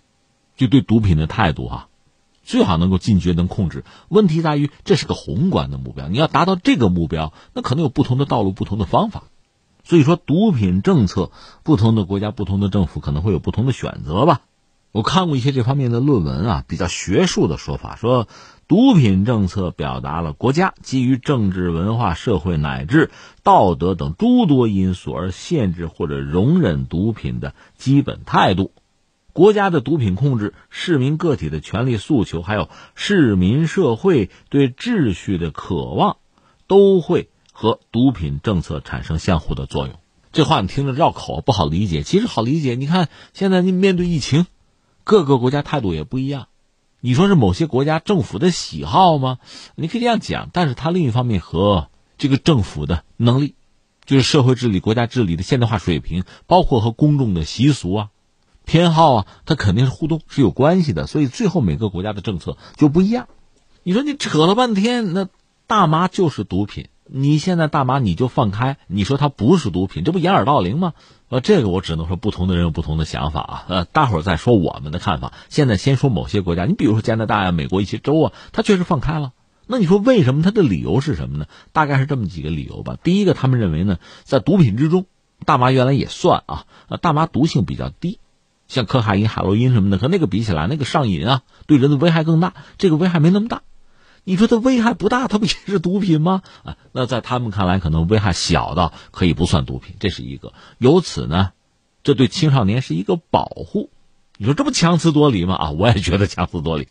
[0.62, 1.88] 就对毒品的态度哈，
[2.44, 3.84] 最好能够禁绝能控制。
[4.10, 9.24] 问题在于这是个宏观的目标，你要达到这个目标，那可能有不同的道路、不同的方法。
[9.84, 11.32] 所以说，毒品政策，
[11.64, 14.42] 不同的国家、不同的政府可能会有不同的选择吧。
[14.92, 18.28] 我看过一些这方面的论文啊，比较学术的说法，说
[18.68, 23.10] 毒品政策表达了国家基于政治、文化、社会乃至
[23.42, 28.72] 道德等诸多因素而限制或者容忍毒品的基本态度。
[29.34, 36.18] 国家的毒品控制、市民个体的权利诉求，还有市民社会对秩序的渴望，
[36.68, 39.96] 都会和毒品政策产生相互的作用。
[40.34, 42.04] 这话你听着绕口，不好理解。
[42.04, 42.76] 其实好理解。
[42.76, 44.46] 你看，现在你面对疫情，
[45.04, 46.48] 各个国家态度也不一样。
[47.00, 49.40] 你说是某些国家政府的喜好吗？
[49.76, 50.50] 你可以这样讲。
[50.54, 53.56] 但是它另一方面和这个政府的能力，
[54.06, 58.10] 就是社会治理、国家治理的现代化水平，包括和公众的习俗啊。
[58.66, 63.28] 偏好啊，它肯定是互动是有关系的，所以最后每个国家的政策就不一样。
[63.84, 65.28] 你说你扯了半天，那
[65.68, 70.94] 大麻就是毒品，你现在大麻你就放开，你说它不是毒品，这不掩耳盗铃吗？
[71.30, 73.66] 呃，这个我只能说不同的人有不同的想法啊。
[73.70, 75.34] 呃，大伙儿再说我们的看法。
[75.50, 79.32] 现在先说某些国家，你比如说加拿大呀、美国一些州啊，它确实放开了。
[79.66, 80.42] 那你说为什么？
[80.44, 81.46] 它的理由是什么呢？
[81.72, 82.98] 大概是这么几个理由吧。
[83.02, 85.06] 第一个，他们认为呢，在毒品之中，
[85.46, 88.20] 大麻原来也算啊，呃，大麻毒性比较低，
[88.72, 93.64] 像可卡因、海洛因什么的，和那个比起来，那个上瘾啊，对人的危害更大，这个危害没那么大。
[94.24, 96.42] 你说它危害不大，它不也是毒品吗？
[96.64, 100.54] 啊，那在他们看来，可能危害小到可以不算毒品，这是一个。
[100.78, 101.52] 由此呢，
[102.02, 103.90] 这对青少年是一个保护。
[104.38, 105.56] 你说这不强词夺理吗？
[105.56, 106.88] 啊，我也觉得强词夺理。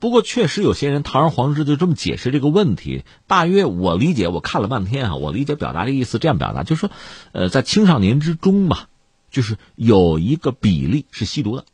[0.00, 3.04] 不过确实有些人堂而皇之就这么解释这个问题。
[3.28, 6.90] 大约我理解，我看了半天啊，我理解表达的意思这样表达，就是说，
[7.30, 8.88] 呃，在青少年之中吧，
[9.32, 11.64] 就是有一个比例是吸毒的。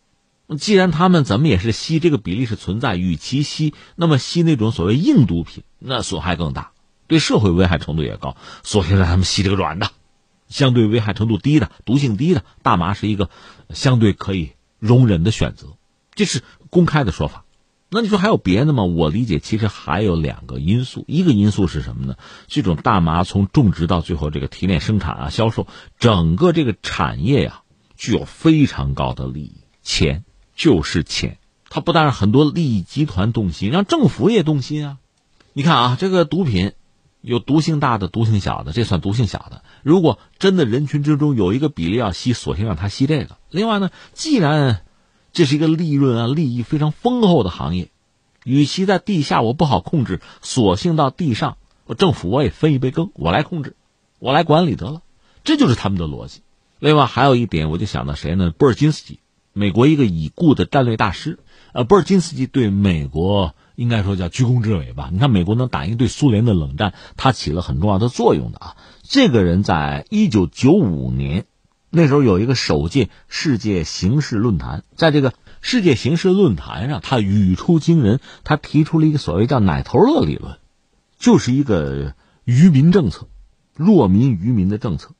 [0.57, 2.97] 既然他们怎么也是吸，这个比例是存在。
[2.97, 6.73] 与其吸，那么吸那种所谓硬毒品，那损害更大，
[7.07, 8.39] 对社会危害程度也高。
[8.63, 9.91] 所以让他们吸这个软的，
[10.49, 13.29] 相对危害程度低的、毒性低的大麻是一个
[13.75, 15.77] 相对可以容忍的选择，
[16.15, 17.45] 这是公开的说法。
[17.91, 18.85] 那你说还有别的吗？
[18.85, 22.17] 我理解其实还有两个因素，一个因素是什么呢？
[22.47, 25.67] 这种大麻从种植到最后这个提炼、生产啊、销售，
[25.99, 27.63] 整个这个产业呀，
[27.97, 30.25] 具有非常高的利益，钱。
[30.61, 31.39] 就是钱，
[31.71, 34.97] 它不但是很多利益集团动心，让政府也动心啊！
[35.53, 36.73] 你看啊，这个毒品
[37.21, 39.63] 有毒性大的、毒性小的，这算毒性小的。
[39.85, 43.39] 如果真的人群之中有一个比例要吸，索性让他吸这个。
[43.51, 44.83] 另外呢，既然
[45.39, 47.93] 这是一个利润啊、利益非常丰厚的行业，
[48.45, 53.77] 与其在地下我不好控制，索性到地上，我政府我也分一杯羹，我来控制，
[54.19, 55.03] 我来管理得了，
[55.45, 56.41] 这就是他们的逻辑。
[56.81, 58.51] 另外还有一点，我就想到谁呢？
[58.51, 59.21] 布尔津斯基。
[59.53, 61.39] 美国一个已故的战略大师，
[61.73, 65.09] 呃，布尔津斯基对美国应该说叫居功至伟吧。
[65.13, 68.77] 你看，美国能打赢对苏联的冷战，他起了很重要的作用的啊。
[69.05, 71.47] 这个人在一九九五年，
[71.91, 80.59] 那时候有一个首届世界形势论坛，在这个世界形势论坛上，他语出惊人，他提出了一个所谓叫“奶头乐”理论，
[81.19, 83.29] 就是一个愚民政策，
[83.75, 85.11] 弱民愚民的政策。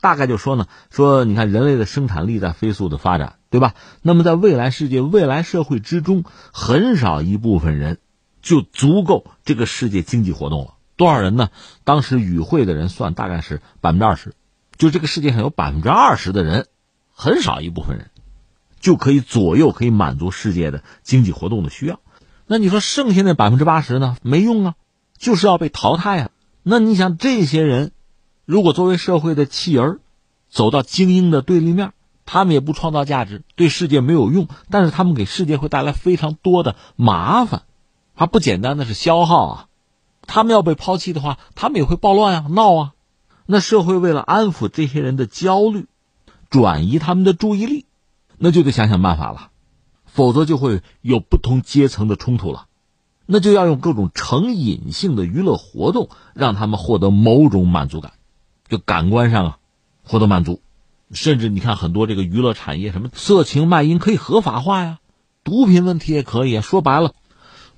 [0.00, 3.36] 大概就说呢，说你看人类的生产力在飞速的发展。
[3.52, 3.74] 对吧？
[4.00, 7.98] 那么在未来世界、未来社会之中，很少一部分人
[8.40, 10.72] 就足够这个世界经济活动了。
[10.96, 11.50] 多少人呢？
[11.84, 14.32] 当时与会的人算大概是百分之二十，
[14.82, 16.66] 就这个世界上有百分之二十的人，
[17.12, 18.10] 很少一部分人
[18.80, 22.00] 就可以左右、可以满足世界的经济活动的需要。
[22.48, 24.16] 那你说剩下那百分之八十呢？
[24.22, 24.74] 没用啊，
[25.16, 26.30] 就是要被淘汰啊。
[26.64, 27.92] 那你想，这些人
[28.44, 30.00] 如果作为社会的弃儿，
[30.48, 31.92] 走到精英的对立面。
[32.26, 37.62] 他们也不创造价值，对世界没有用，但是他们给世界会带来非常多的麻烦，
[38.14, 39.66] 还不简单的是消耗啊！
[40.26, 42.92] 他们要被抛弃的话，他们也会暴乱啊、闹啊。
[43.46, 45.86] 那社会为了安抚这些人的焦虑，
[46.50, 47.86] 转移他们的注意力，
[48.38, 49.50] 那就得想想办法了，
[50.06, 52.66] 否则就会有不同阶层的冲突了。
[53.24, 58.12] 那就要用各种成瘾性的娱乐活动，让他们获得某种满足感，
[58.68, 59.58] 就感官上啊
[60.02, 60.60] 获得满足。
[61.12, 64.98] 甚至你看很多这个娱乐产业，什么色情卖淫可以合法化呀，
[65.44, 66.60] 毒品问题也可以。
[66.60, 67.14] 说白了，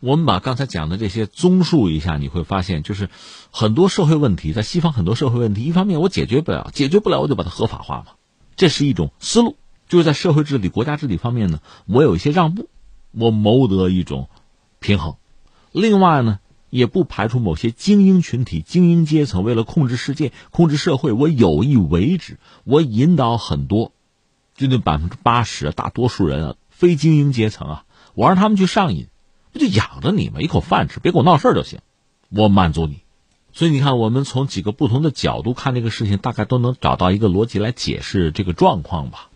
[0.05, 3.09] 我们把刚才讲的这些综述一下，你会发现，就是
[3.51, 8.07] 很多社会问题，在西方很多社会问题，一方面我解决不了，解决不了我就把它合法化嘛，
[8.55, 9.57] 这是一种思路。
[9.89, 12.69] 就是在社会治理、国家治理方面呢，我有一些让步，
[13.13, 14.29] 我谋得一种
[14.79, 15.17] 平衡。
[15.73, 16.39] 另外呢。
[16.71, 23.93] 也不排除某些精英群体、精英阶层为了控制世界、控制社会，我有意为之，我引导很多，
[24.57, 29.07] 就那百分之八十大多数人啊，非精英阶层啊，我让他们去上瘾，
[29.55, 30.41] 不就养着你吗？
[30.41, 31.79] 一口饭吃，别给我闹事就行，
[32.29, 32.99] 我满足你。
[33.55, 39.31] 所以你看，我们从几个不同的角度看这个事情，大概都能找到一个逻辑来解释这个状况吧。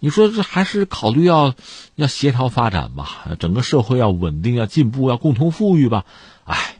[0.00, 1.54] 你说这还是考虑要
[1.94, 6.04] 要协调发展吧，整个社会要稳定、要进步、要共同富裕吧？
[6.42, 6.74] 哎。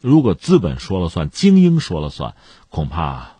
[0.00, 2.34] 如果资本说了算，精英说了算，
[2.68, 3.36] 恐怕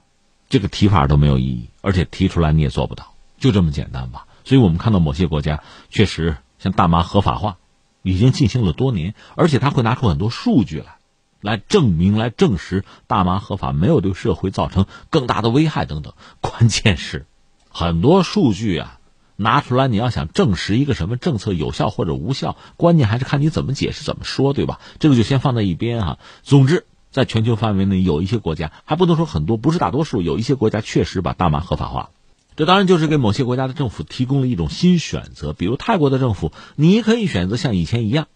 [0.49, 4.27] 这个提法都没有意义，而且提出来你也做不到，就这么简单吧。
[4.47, 7.59] 所以我们看到某些国家确实像大麻合法化，
[8.05, 10.99] 已经进行了多年，而且他会拿出很多数据来，
[11.41, 16.13] 来证明、来证实大麻合法没有对社会造成更大的危害等等。
[16.41, 17.27] 关键是
[17.69, 19.01] 很多数据啊。
[19.37, 24.79] 拿出来，你要想证实一个什么政策有效或者无效，关键还是看你怎么解释、怎么说，对吧？
[25.01, 26.19] 这个就先放在一边哈。
[26.45, 32.11] 总之，在全球范围内，有一些国家还不能说很多，不是大多数，有一些国家确实把大麻合法化。
[32.57, 38.29] 这当然就是给某些国家的政府提供了一种新选择，比如泰国的政府，你可以选择像以前一样，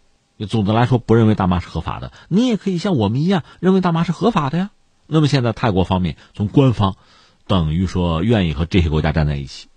[0.49, 4.71] 总的来说不认为大麻是合法的，你也可以像我们一样认为大麻是合法的呀。
[5.07, 6.97] 那么现在泰国方面从官方
[7.47, 9.69] 等于说愿意和这些国家站在一起，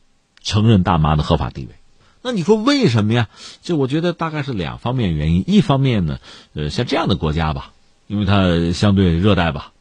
[0.41, 1.75] 承认大麻的合法地位。
[2.23, 3.29] 那你说为什么呀？
[3.63, 5.43] 这我觉得大概是两方面原因。
[5.47, 6.19] 一方面呢，
[6.53, 7.73] 呃，像这样的国家吧，
[8.07, 9.71] 因为它相对热带吧，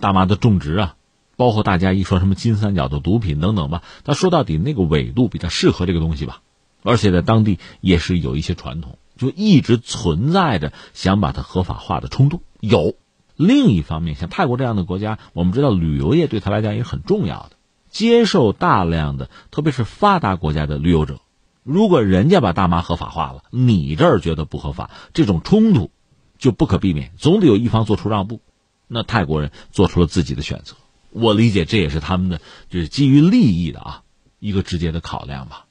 [0.00, 0.94] 大麻的种植啊，
[1.38, 6.42] 包括大家一说什么金三角的毒品等等吧，他说到底那个纬度比较适合这个东西吧，
[6.82, 8.98] 而且在当地也是有一些传统。
[9.16, 12.42] 就一直存在着想把它合法化的冲动。
[12.60, 12.94] 有
[13.36, 17.50] 另一方面，像泰国这样的国家，我们知道旅游业对他来讲也很重要的，
[17.88, 21.20] 接受大量的，特别是发达国家的旅游者。
[21.62, 25.90] 如果人家把大麻合法化了，你这儿觉得不合法，这种冲突
[26.36, 28.40] 就不可避免，总得有一方做出让步。
[28.86, 30.74] 那泰国人做出了自己的选择，
[31.10, 34.02] 我理解这也是他们的就是基于利益的啊
[34.38, 35.66] 一个直接的考量吧。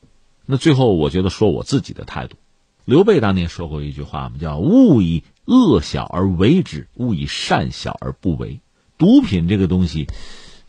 [0.46, 2.38] 那最后，我觉得说我自己的态度。
[2.86, 8.62] 刘备当年说过一句话嘛，叫“勿以恶小而为之，勿以善小而不为”。
[8.98, 10.08] 毒品这个东西，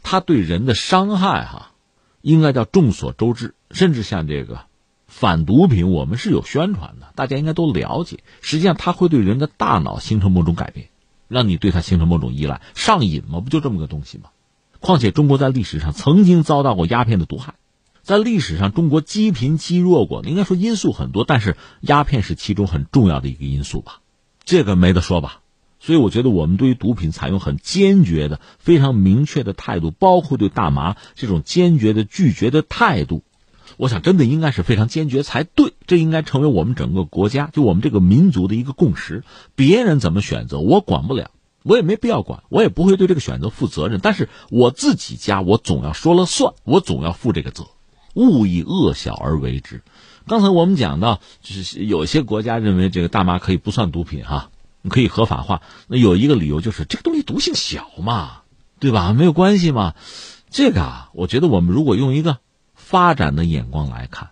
[0.02, 1.72] 它对人的伤害哈，
[2.20, 3.54] 应该叫众所周知。
[3.70, 4.62] 甚至像这个
[5.06, 8.18] 反毒品，我们是有宣传的，大家应该都了解。
[8.40, 10.88] 实际上，它会对人的大脑形成某种改变，
[11.28, 13.40] 让你对它形成某种依赖、上瘾嘛？
[13.40, 14.30] 不就这么个东西吗？
[14.80, 17.54] 况且，中国在历史上曾经遭到过鸦片的毒害。
[18.02, 24.00] 在历史上，中国积贫积弱过，应该说因素很多，但是鸦片是其中很重要的一个因素吧，
[24.44, 25.40] 这个没得说吧。
[25.80, 33.22] 所以我觉得我们对于毒品采用很坚决的、非常明确的态度，包括对大麻这种坚决的拒绝的态度，
[33.76, 35.74] 我想真的应该是非常坚决才对。
[35.86, 39.22] 这应该成为我们整个国家，就我们这个民族的一个共识。
[39.54, 41.30] 别人怎么选择，我管不了，
[41.68, 44.00] 我也没必要管，我也不会对这个选择负责任。
[44.02, 47.66] 但是我自己家，我总要说了算，我总要负这个责。
[48.14, 49.82] 勿以恶小而为之。
[50.26, 54.50] 刚才我们讲到，就是有些国家认为这个大麻可以不算毒品哈，
[54.88, 55.60] 可以合法化。
[55.86, 58.42] 那有一个理由就是这个东西毒性小嘛，
[58.80, 59.12] 对吧？
[59.12, 59.94] 没有关系嘛。
[60.50, 62.38] 这个啊，我觉得我们如果用一个
[62.74, 64.30] 发展的眼光来看，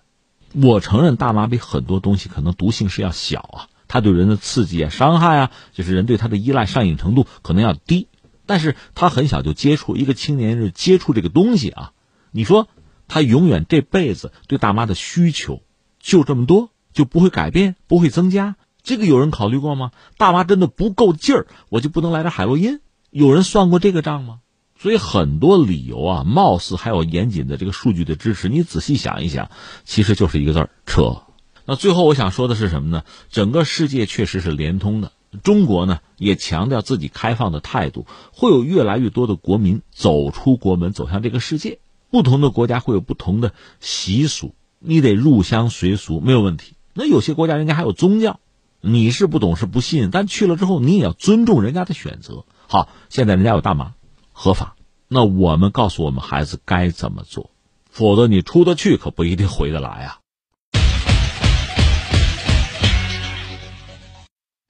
[0.55, 8.09] 我承认大麻比很多东西可能毒性是要小啊，它对人的刺激啊、伤害啊，就是人对它的依赖、上瘾程度可能要低。
[8.47, 11.93] 但是他很小就接触一个青年人接触这个东西啊，
[12.31, 12.69] 你说。
[13.09, 15.63] 他永远这辈子对大妈的需求
[16.01, 18.57] 就这么多，就不会改变，不会增加。
[18.83, 19.93] 这个有人考虑过吗？
[20.19, 22.81] 大妈真的不够劲儿，我就不能来点海洛因？
[23.11, 24.41] 有人算过这个账吗？
[24.77, 29.53] 所以很多理由啊，貌似还有严谨的这个数据的支持，你仔细想一想，
[29.85, 31.26] 其实就是一个字儿扯。
[31.67, 33.03] 那最后我想说的是什么呢？
[33.31, 35.13] 整个世界确实是连通的，
[35.43, 41.81] 中国呢也强调自己开放的态度，会有越来越多的国民走出国门，走向这个世界。
[42.09, 46.75] 不同的国家会有不同的习俗，你得入乡随俗没有问题。
[46.95, 48.39] 那有些国家人家还有宗教，
[48.81, 52.45] 你是不懂是不信，但去了之后你也要尊重人家的选择。
[52.69, 53.95] 好，现在人家有大麻，
[54.33, 54.77] 合法，
[55.09, 57.51] 那我们告诉我们孩子该怎么做，
[57.91, 60.21] 否则你出得去可不一定回得来啊。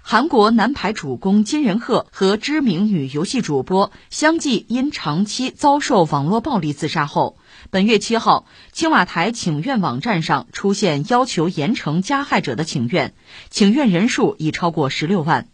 [0.08, 7.38] 韩国男排主攻金仁赫和知名女游戏主播相继因长期遭受网络暴力自杀后，
[7.70, 13.14] 本月七号，青瓦台请愿网站上出现要求严惩加害者的请愿，
[13.50, 15.48] 请愿人数已超过十六万。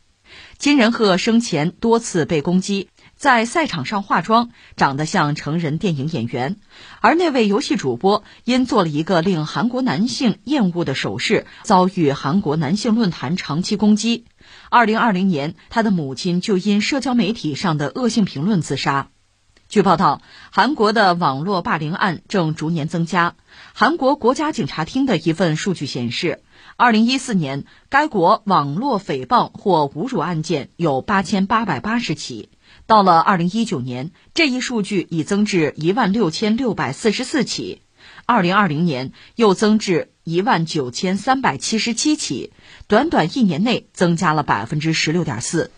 [0.59, 2.89] 金仁赫生前多次被攻击，
[3.23, 6.57] 在赛场上化妆，长得像成人电影演员；
[7.01, 14.25] 而那位游戏主播因做了一个令韩国男性厌恶的手势，遭遇韩国男性论坛长期攻击。
[14.71, 19.11] 二零二零年，他的母亲就因社交媒体上的恶性评论自杀。
[19.69, 20.21] 据报道，
[20.51, 23.37] 韩国的网络霸凌案正逐年增加。
[23.73, 26.43] 韩国国家警察厅的一份数据显示，
[26.77, 32.49] 二零一四年该国网络诽谤或侮辱案件有八千八百八十起，
[32.93, 37.81] 到了二零一九年，这一数据已增至一万六千六百四十四起，
[38.27, 42.53] 二零二零年又增至一万九千三百七十七起。
[42.89, 45.71] 短短一年内增加了百分之十六点四。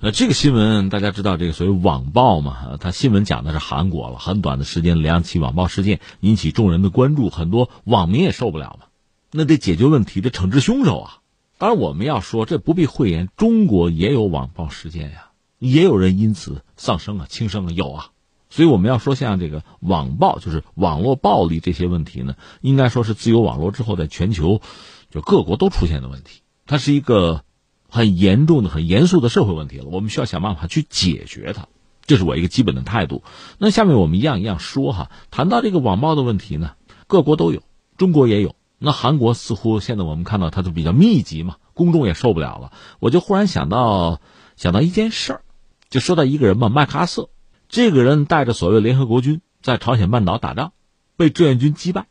[0.00, 4.18] 呃，这个新闻大家知道，这个所谓网暴嘛，它新闻讲的是韩国了。
[4.18, 8.86] 很短的时间，两起网暴事件引起众人的关注，很多网民也受不了嘛。
[9.30, 11.18] 那得解决问题，得惩治凶手啊。
[11.56, 15.27] 当然，我们要说这不必讳言，中国也有网暴事件呀，
[15.58, 18.10] 也有人因此丧生啊、轻生啊，有啊。
[18.50, 24.62] 所以我们要说，像这个网暴，就是网络暴力这些问题呢，应该说是自由网络之后，在全球
[25.10, 26.40] 就各国都出现的问题。
[26.66, 27.44] 它是一个
[27.88, 31.66] 很严重的、很严肃的社会问题了，我们需要想办法去解决它，
[32.06, 33.22] 这是我一个基本的态度。
[33.58, 36.72] 那下面我们一样一样说哈，谈到这个网暴的问题呢，
[37.06, 37.62] 各国都有，
[37.98, 38.54] 中国也有。
[38.78, 42.72] 那韩国似乎现在我们看到它就比较密集嘛，公众也受不了了。
[43.00, 44.20] 我就忽然想到
[44.56, 45.42] 想到一件事儿，
[45.90, 47.30] 就说到一个人嘛，麦克阿瑟，
[47.68, 50.72] 这个人带着所谓联合国军在朝鲜半岛打仗，
[51.16, 52.06] 被志愿军击败，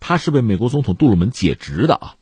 [0.00, 2.14] 他是被美国总统杜鲁门解职的啊，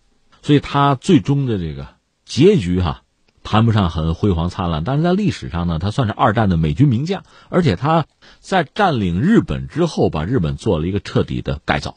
[0.43, 1.89] 所以他最终的这个
[2.25, 3.03] 结局哈。
[3.45, 8.05] 谈不上很辉煌灿烂，但是在历史上呢，他算是二战的美军名将，而且他
[8.41, 11.97] 在占领日本之后，把日本做了一个彻底的改造，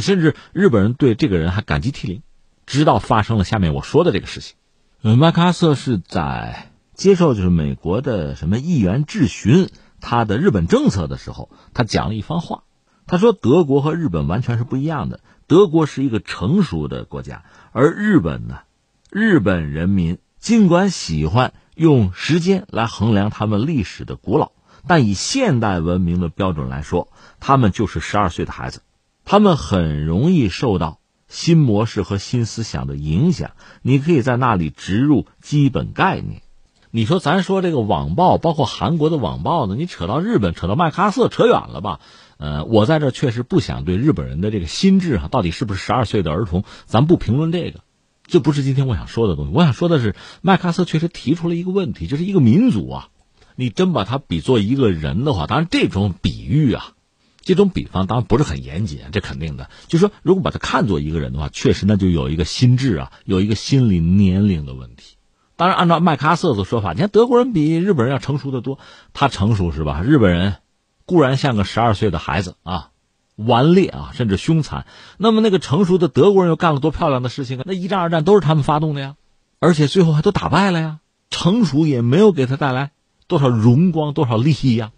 [0.00, 2.22] 甚至日本人对这个人还感激涕零，
[2.66, 4.56] 直到发生了下面我说的这个事情。
[5.02, 6.69] 呃，麦克阿瑟是在
[7.00, 9.70] 接受就是美国的什么议员质询
[10.02, 12.64] 他的日本政策的时候，他讲了一番话，
[13.06, 17.42] 他说德国和日本完全是不一样的，德国是一个成熟的国家，
[17.72, 18.58] 而日本呢，
[19.10, 20.18] 日本人民。
[20.40, 24.52] 尽管喜欢用时间来衡量他们历史的古老，
[24.86, 28.82] 但以现代文明的标准来说，他们就是十二岁的孩子。
[29.24, 33.52] 他们很容易受到新模式和新思想的影响。
[33.80, 36.42] 你可以在那里植入基本概念。
[36.92, 39.76] 你说，咱说这个网暴，包括韩国的网暴呢？
[39.76, 42.00] 你扯到日本，扯到麦克阿瑟，扯远了吧？
[42.36, 47.80] 呃，我在这确实不想对日本人的这个心智哈，到底是不是十二岁的儿童，咱不评论这个。
[48.26, 49.52] 这不是今天我想说的东西。
[49.54, 53.08] 我想说的是，麦克阿瑟确实提出了一个问题，就是一个民族啊，
[53.54, 56.94] 你真把它比作一个人的话，当然这种比喻啊，
[57.40, 59.70] 这种比方当然不是很严谨，这肯定的。
[59.86, 65.14] 就说，如果把它看作一个人的话，确实那就有一个心智啊，有一个心理年龄的问题。
[65.60, 68.78] 当然，按照麦克阿瑟的说法，你看德国人比日本人要成熟的多，
[69.12, 70.00] 他成熟是吧？
[70.00, 70.54] 日本人
[71.04, 72.88] 固然像个十二岁的孩子啊。
[73.36, 74.86] 顽劣啊，甚至凶残。
[75.18, 77.64] 那么那个成熟的德国人又干了多漂亮的事情啊？
[77.66, 79.16] 那一战、二战都是他们发动的呀，
[79.58, 81.00] 而且最后还都打败了呀。
[81.28, 82.92] 成熟也没有给他带来
[83.26, 84.92] 多少荣光、多少利益呀。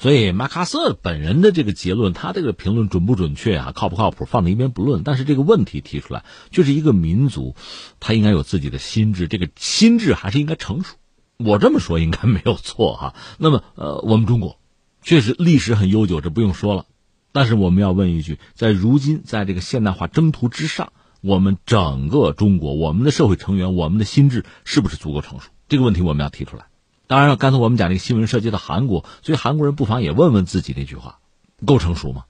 [0.00, 3.72] 所以马卡瑟本人的这个结论，他这个评论准不准确啊？
[3.74, 4.24] 靠不靠谱？
[4.24, 5.02] 放在一边不论。
[5.02, 7.56] 但是这个问题提出来，就是一个民族，
[7.98, 10.94] 他应该有自己的心智，这个心智还是应该成熟。
[11.36, 13.14] 我这么说应该没有错哈。
[13.38, 14.58] 那么呃，我们中国
[15.02, 16.86] 确实历史很悠久，这不用说了。
[17.32, 25.50] 但是我们要问一句，在如今在这个现代化征途之上，我们整个中国，我们的社会成员，我们的心智是不是足够成熟？
[25.68, 26.66] 这个问题我们要提出来。
[27.08, 31.20] 当然，刚才我们讲这个新闻涉及到韩国，所以韩国人不妨也问问自己这句话：
[31.64, 32.24] 够成熟吗？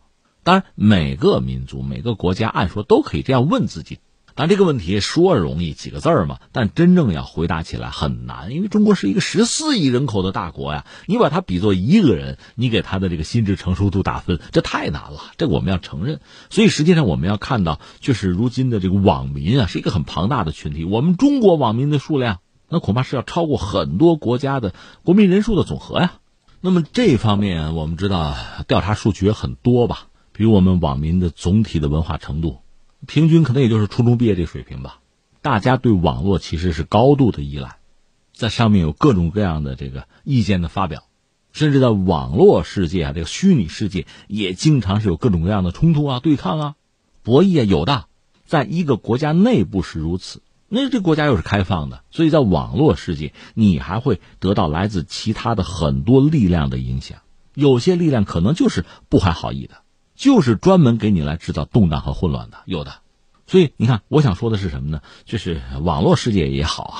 [0.45, 3.99] 当然，每个民族、每个国家，按说都可以这样问自己。
[4.37, 10.87] 但这个问题说容易几个字儿嘛，但真正要回答起来很难，因为中国是一个十四亿人口的大国呀。
[11.07, 15.33] 你把它比作一个人，你给他的这个心智成熟度打分，这太难了。
[15.39, 16.21] 这个我们要承认。
[16.51, 20.85] 所以实际上我们要看到，就是如今的这个网民啊，是一个很庞大的群体。
[20.85, 22.39] 我们中国网民的数量，
[22.69, 26.15] 那恐怕是要超过很多国家的国民人数的总和呀。
[26.61, 32.59] 那么这方面我们知道，调查数据也很多吧，比如我们网民的总体的文化程度。
[33.07, 34.99] 平均可能也就是初中毕业这水平吧，
[35.41, 37.77] 大家对网络其实是高度的依赖，
[38.35, 41.05] 在上面有各种各样的这个意见的发表，
[41.53, 46.75] 甚至在网络世界啊，这个虚拟世界也经常是有各种各样的冲突啊、对抗啊、
[47.23, 48.07] 博弈啊，有的，
[48.47, 57.19] 在一个国家内部是如此，那这国家又是开放的，所以在网络世界，你还会得到来自其他的很多力量的影响，
[57.55, 59.83] 有些力量可能就是不怀好意的。
[60.15, 63.03] 就是专门给你来制造动荡和混乱的，有的。
[63.47, 65.01] 所以你看，我想说的是什么呢？
[65.25, 66.97] 就是网络世界也好啊，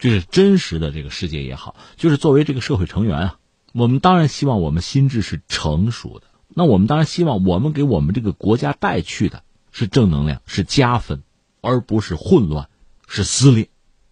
[0.00, 3.38] 就是真实的这个世界也好，就是作为这个社会成员啊，
[3.72, 6.26] 我们当然希望我们心智是成熟的。
[6.48, 11.22] 那我们当然希望我们给我们这个国家带去的是正能量，是加分，
[11.60, 12.68] 而不是混乱，
[13.06, 13.68] 是撕裂，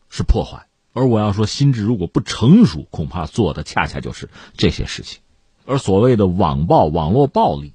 [0.09, 0.67] 是破坏。
[0.93, 5.21] 而我要说，心智如果不成熟，恐怕做的恰恰就是这些事情。
[5.67, 7.75] 而所谓的网暴、网络暴力。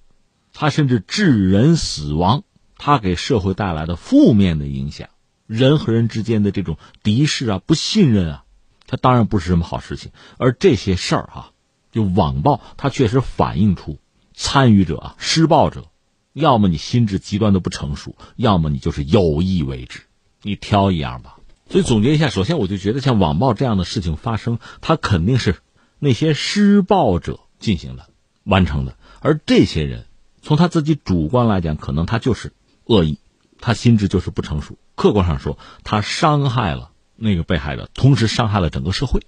[0.51, 2.43] 它甚至致人死亡，
[2.75, 5.07] 它给社会带来的负面的影响，
[5.45, 8.43] 人和人之间的这种敌视啊、不信任啊，
[8.85, 10.11] 它当然不是什么好事情。
[10.37, 11.53] 而这些事儿哈，
[11.93, 13.99] 就网暴，它确实反映出
[14.33, 15.85] 参与者啊、施暴者，
[16.33, 20.01] 要么你心智极端的不成熟，要么你就是有意为之，
[20.41, 21.37] 你挑一样吧。
[21.69, 25.57] 所以总结一下，首先我就觉得像网暴这样的事情发生，它肯定是
[25.99, 28.09] 那些施暴者进行的、
[28.43, 30.05] 完成的，而这些人。
[30.41, 32.53] 从他自己主观来讲，可能他就是
[32.85, 33.19] 恶意，
[33.59, 34.77] 他心智就是不成熟。
[34.95, 39.21] 客观上说，他伤害了那个被害者，同时伤害了整个社会。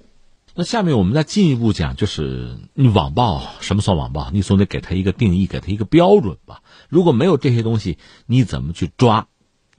[0.55, 4.31] 那下面我们再进一步讲，就是你网暴什么算网暴？
[4.31, 6.61] 你总得给他一个定义，给他一个标准吧。
[6.87, 9.27] 如果没有这些东西，你怎么去抓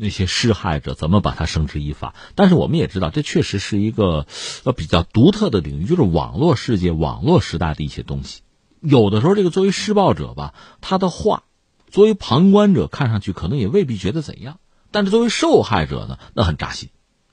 [0.02, 0.94] 那些施害者？
[0.94, 2.14] 怎么把他绳之以法？
[2.34, 4.26] 但是我们也知道，这确实是一个
[4.64, 8.40] 呃比较独特的领域，就是网络世界、网络时代的一些东西。
[8.80, 11.44] 有的时候，这个作为施暴者吧，他的话，
[11.88, 14.58] 作为旁观者看上去可能也未必觉得怎样，
[14.90, 16.88] 但是作为受害者呢，那很扎心，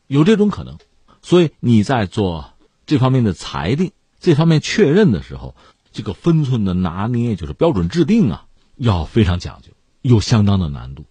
[0.06, 0.78] 有这种可能。
[1.24, 2.54] 所以你在做
[2.86, 5.56] 这方面的裁定、这方面确认的时候，
[5.92, 8.46] 这个分寸的拿捏，就是标准制定啊，
[8.78, 11.06] 要非常讲究，有相当的难度。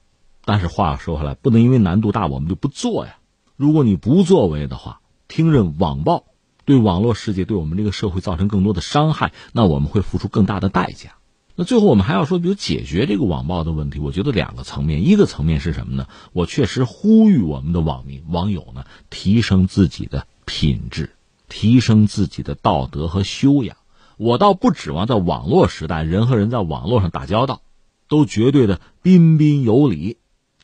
[0.48, 3.18] 但是话说回来，不能因为难度大我们就不做呀。
[3.54, 6.24] 如果你不作为的话，听任网暴
[6.64, 11.16] 对网络世界对我们这个社会造成更多的伤害，那我们会付出更大的代价。
[11.54, 16.06] 那最后我们还要说，比如解决这个网暴的问题，我觉得两个层面，一个层面是什么呢？
[16.32, 21.10] 我确实呼吁我们的网民网友呢，提升自己的品质，
[21.50, 23.76] 提升自己的道德和修养。
[24.16, 27.60] 我倒不指望在网络时代，人和人在网络上打交道，
[28.08, 30.16] 都绝对的彬彬有礼。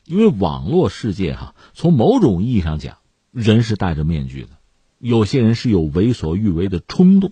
[0.05, 2.97] 因为网络世界哈，从某种意义上讲，
[3.31, 4.49] 人是戴着面具的，
[4.99, 7.31] 有些人是有为所欲为的冲动，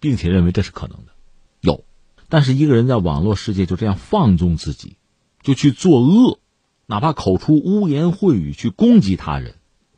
[0.00, 1.12] 并且认为这是可能的，
[1.60, 1.84] 有。
[2.28, 4.96] 但是一个人在网络世界就这样放纵自己，
[5.42, 6.38] 就去作恶，
[6.86, 9.54] 哪怕口出污言秽语去攻击他人，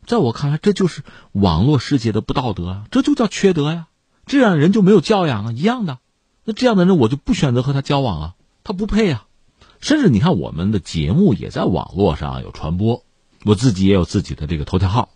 [0.06, 1.02] 在我看来，这就是
[1.32, 2.84] 网络世界的不道德啊！
[2.90, 3.88] 这就叫缺德呀！
[4.26, 5.98] 这样人就没有教养啊，一样的。
[6.44, 9.26] 那这样的人，我就不选择和他交往啊，他不配啊。
[9.82, 13.02] 甚至你看，我们的节目也在网络上有传播，
[13.44, 15.08] 我自己也有自己的这个头条号，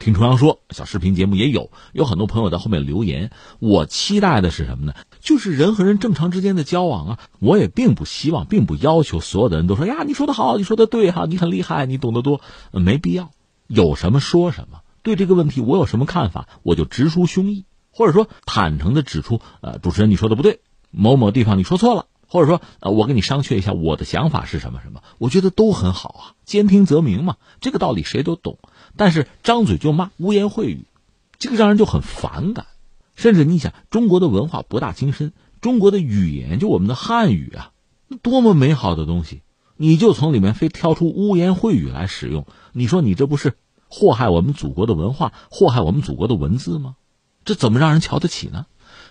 [0.00, 3.30] 听重阳说小视频节目也有，有很多朋友在后面留言。
[3.60, 4.94] 我期待的是什么呢？
[5.20, 7.18] 就是人和人正常之间的交往啊。
[7.38, 12.40] 我也并不希望，并不要求所有的人都说呀，你说的好，你说的对哈，你很厉害，你懂得多，
[12.72, 13.30] 没必要。
[13.68, 17.62] 有什么说什么，对这个问题我有什么看法，我就直抒胸臆，
[17.92, 20.58] 或者说坦诚的指出，呃，主持人你说的不对，
[20.90, 22.06] 某某地方你说错了。
[22.28, 25.02] 或者说，呃，我跟你商榷一下，我的想法是什么什么？
[25.18, 28.58] 我觉得都很好啊，兼听则明嘛，这个道理谁都懂。
[28.96, 30.84] 但是张嘴就骂，污言秽语，
[31.38, 32.66] 这个让人就很反感。
[33.16, 37.72] 甚至你想，中国的文化博大精深，中国的语言就我们的汉语啊，
[38.22, 39.40] 多么美好的东西，
[39.76, 43.54] 你就从里面非挑出污言秽语来使用，你说你这不是
[43.88, 46.96] 祸害我们祖国的文化，祸害我们祖国的文字吗？
[47.44, 48.66] 这怎么让人瞧得起呢？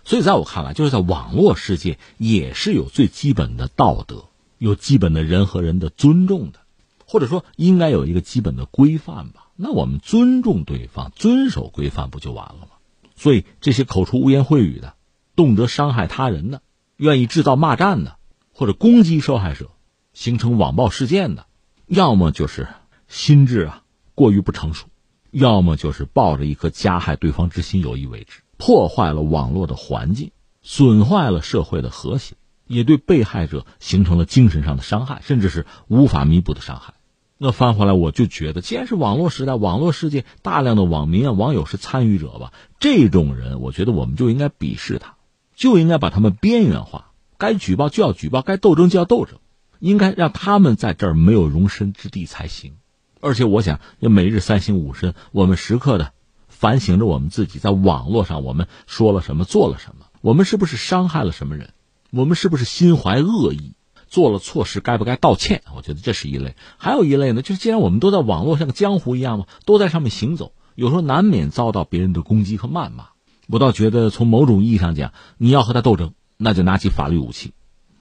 [0.07, 6.59] 所以，在我看来，就是在网络世界也是有最基本的道德，有基本的人和人的尊重的，
[7.05, 9.49] 或者说应该有一个基本的规范吧。
[9.57, 12.77] 那我们尊重对方，遵守规范不就完了吗？
[13.17, 14.93] 所以，这些口出污言秽语的，
[15.35, 16.61] 动辄伤害他人的，
[16.95, 18.15] 愿意制造骂战的，
[18.53, 19.71] 或者攻击受害者，
[20.13, 21.47] 形成网暴事件的，
[21.85, 22.69] 要么就是
[23.09, 23.83] 心智啊
[24.15, 24.87] 过于不成熟，
[25.31, 28.39] 要么就是抱着一颗加害对方之心有意为之。
[28.57, 30.31] 破坏了网络的环境，
[30.61, 32.35] 损坏了社会的和谐，
[32.65, 36.95] 也对被害者形成了精神上的伤害，甚至是无法弥补的伤害。
[37.37, 45.17] 那翻回来，我就觉得，既然是网络时代，网络世界大量的网民啊、网友是参与者吧，这种人，我觉得我们就应该鄙视他，
[45.55, 49.37] 就应该把他们边缘化，该举报就要举报，该斗争就要斗争，
[49.79, 52.73] 应该让他们在这儿没有容身之地才行。
[53.21, 56.13] 而且，我想，要每日三省吾身，我们时刻的。
[56.57, 61.71] 反省着我们自己，在网络上我们说了什么，做了什么，我们是不是伤害了什么人，
[62.09, 63.73] 我们是不是心怀恶意，
[64.07, 65.61] 做了错事该不该道歉？
[65.75, 66.55] 我觉得这是一类。
[66.77, 73.09] 还有一类呢，就是既然我们都在网络像个江湖一样嘛，都在上面行走，有时候难免遭到别人的攻击和谩骂。
[73.47, 77.53] 我倒觉得从某种意义上讲，你要和他斗争，那就拿起法律武器，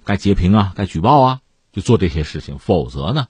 [0.05, 1.41] 该截屏啊，该举报啊，
[1.75, 2.59] 就做这些事情。
[2.59, 3.27] 否则呢，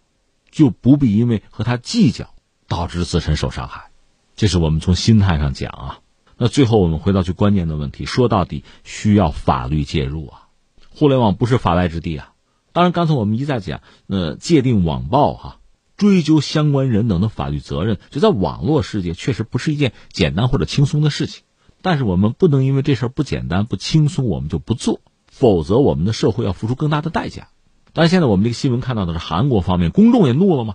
[0.52, 2.30] 就不必因为和他计较，
[2.68, 3.90] 导致自身受伤害。
[4.36, 5.98] 这是我们从心态上讲啊，
[6.36, 10.48] 那最后我们回到最关键的问题，说到底需要法律介入啊。
[10.90, 12.34] 互联网不是法外之地啊。
[12.72, 15.60] 当然，刚才我们一再讲，呃，界定网暴哈，
[15.96, 21.42] 追究相关人等的法律责任，就在网络世界确实不是一件简单或者轻松的事情。
[21.80, 27.48] 但是我们不能因为这事儿不简单不轻松，我们就不做，否则我们的社会要付出更大的代价。
[27.94, 30.74] 当然，现在我们这个新闻看到的是韩国方面，公众也怒了嘛，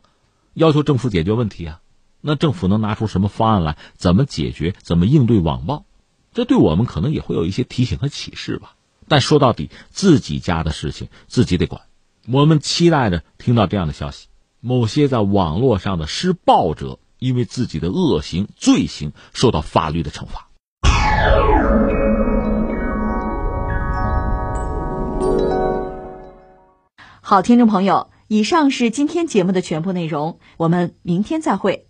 [0.55, 1.82] 要求政府解决问题啊。
[2.22, 3.78] 那政府能拿出什么方案来？
[3.95, 4.74] 怎么解决？
[4.82, 5.86] 怎么应对网暴？
[6.34, 8.76] 这对我们可能也会有一些提醒和启示吧。
[9.07, 11.82] 但说到底，自己家的事情自己得管。
[12.32, 14.28] 我们期待着听到这样的消息：
[14.59, 20.47] 某些在网络上的施暴者，因为自己的恶行、罪行受到法律的惩罚。
[27.22, 31.88] 好，听众朋友，以上是今天节目的全部内容，我们明天再会。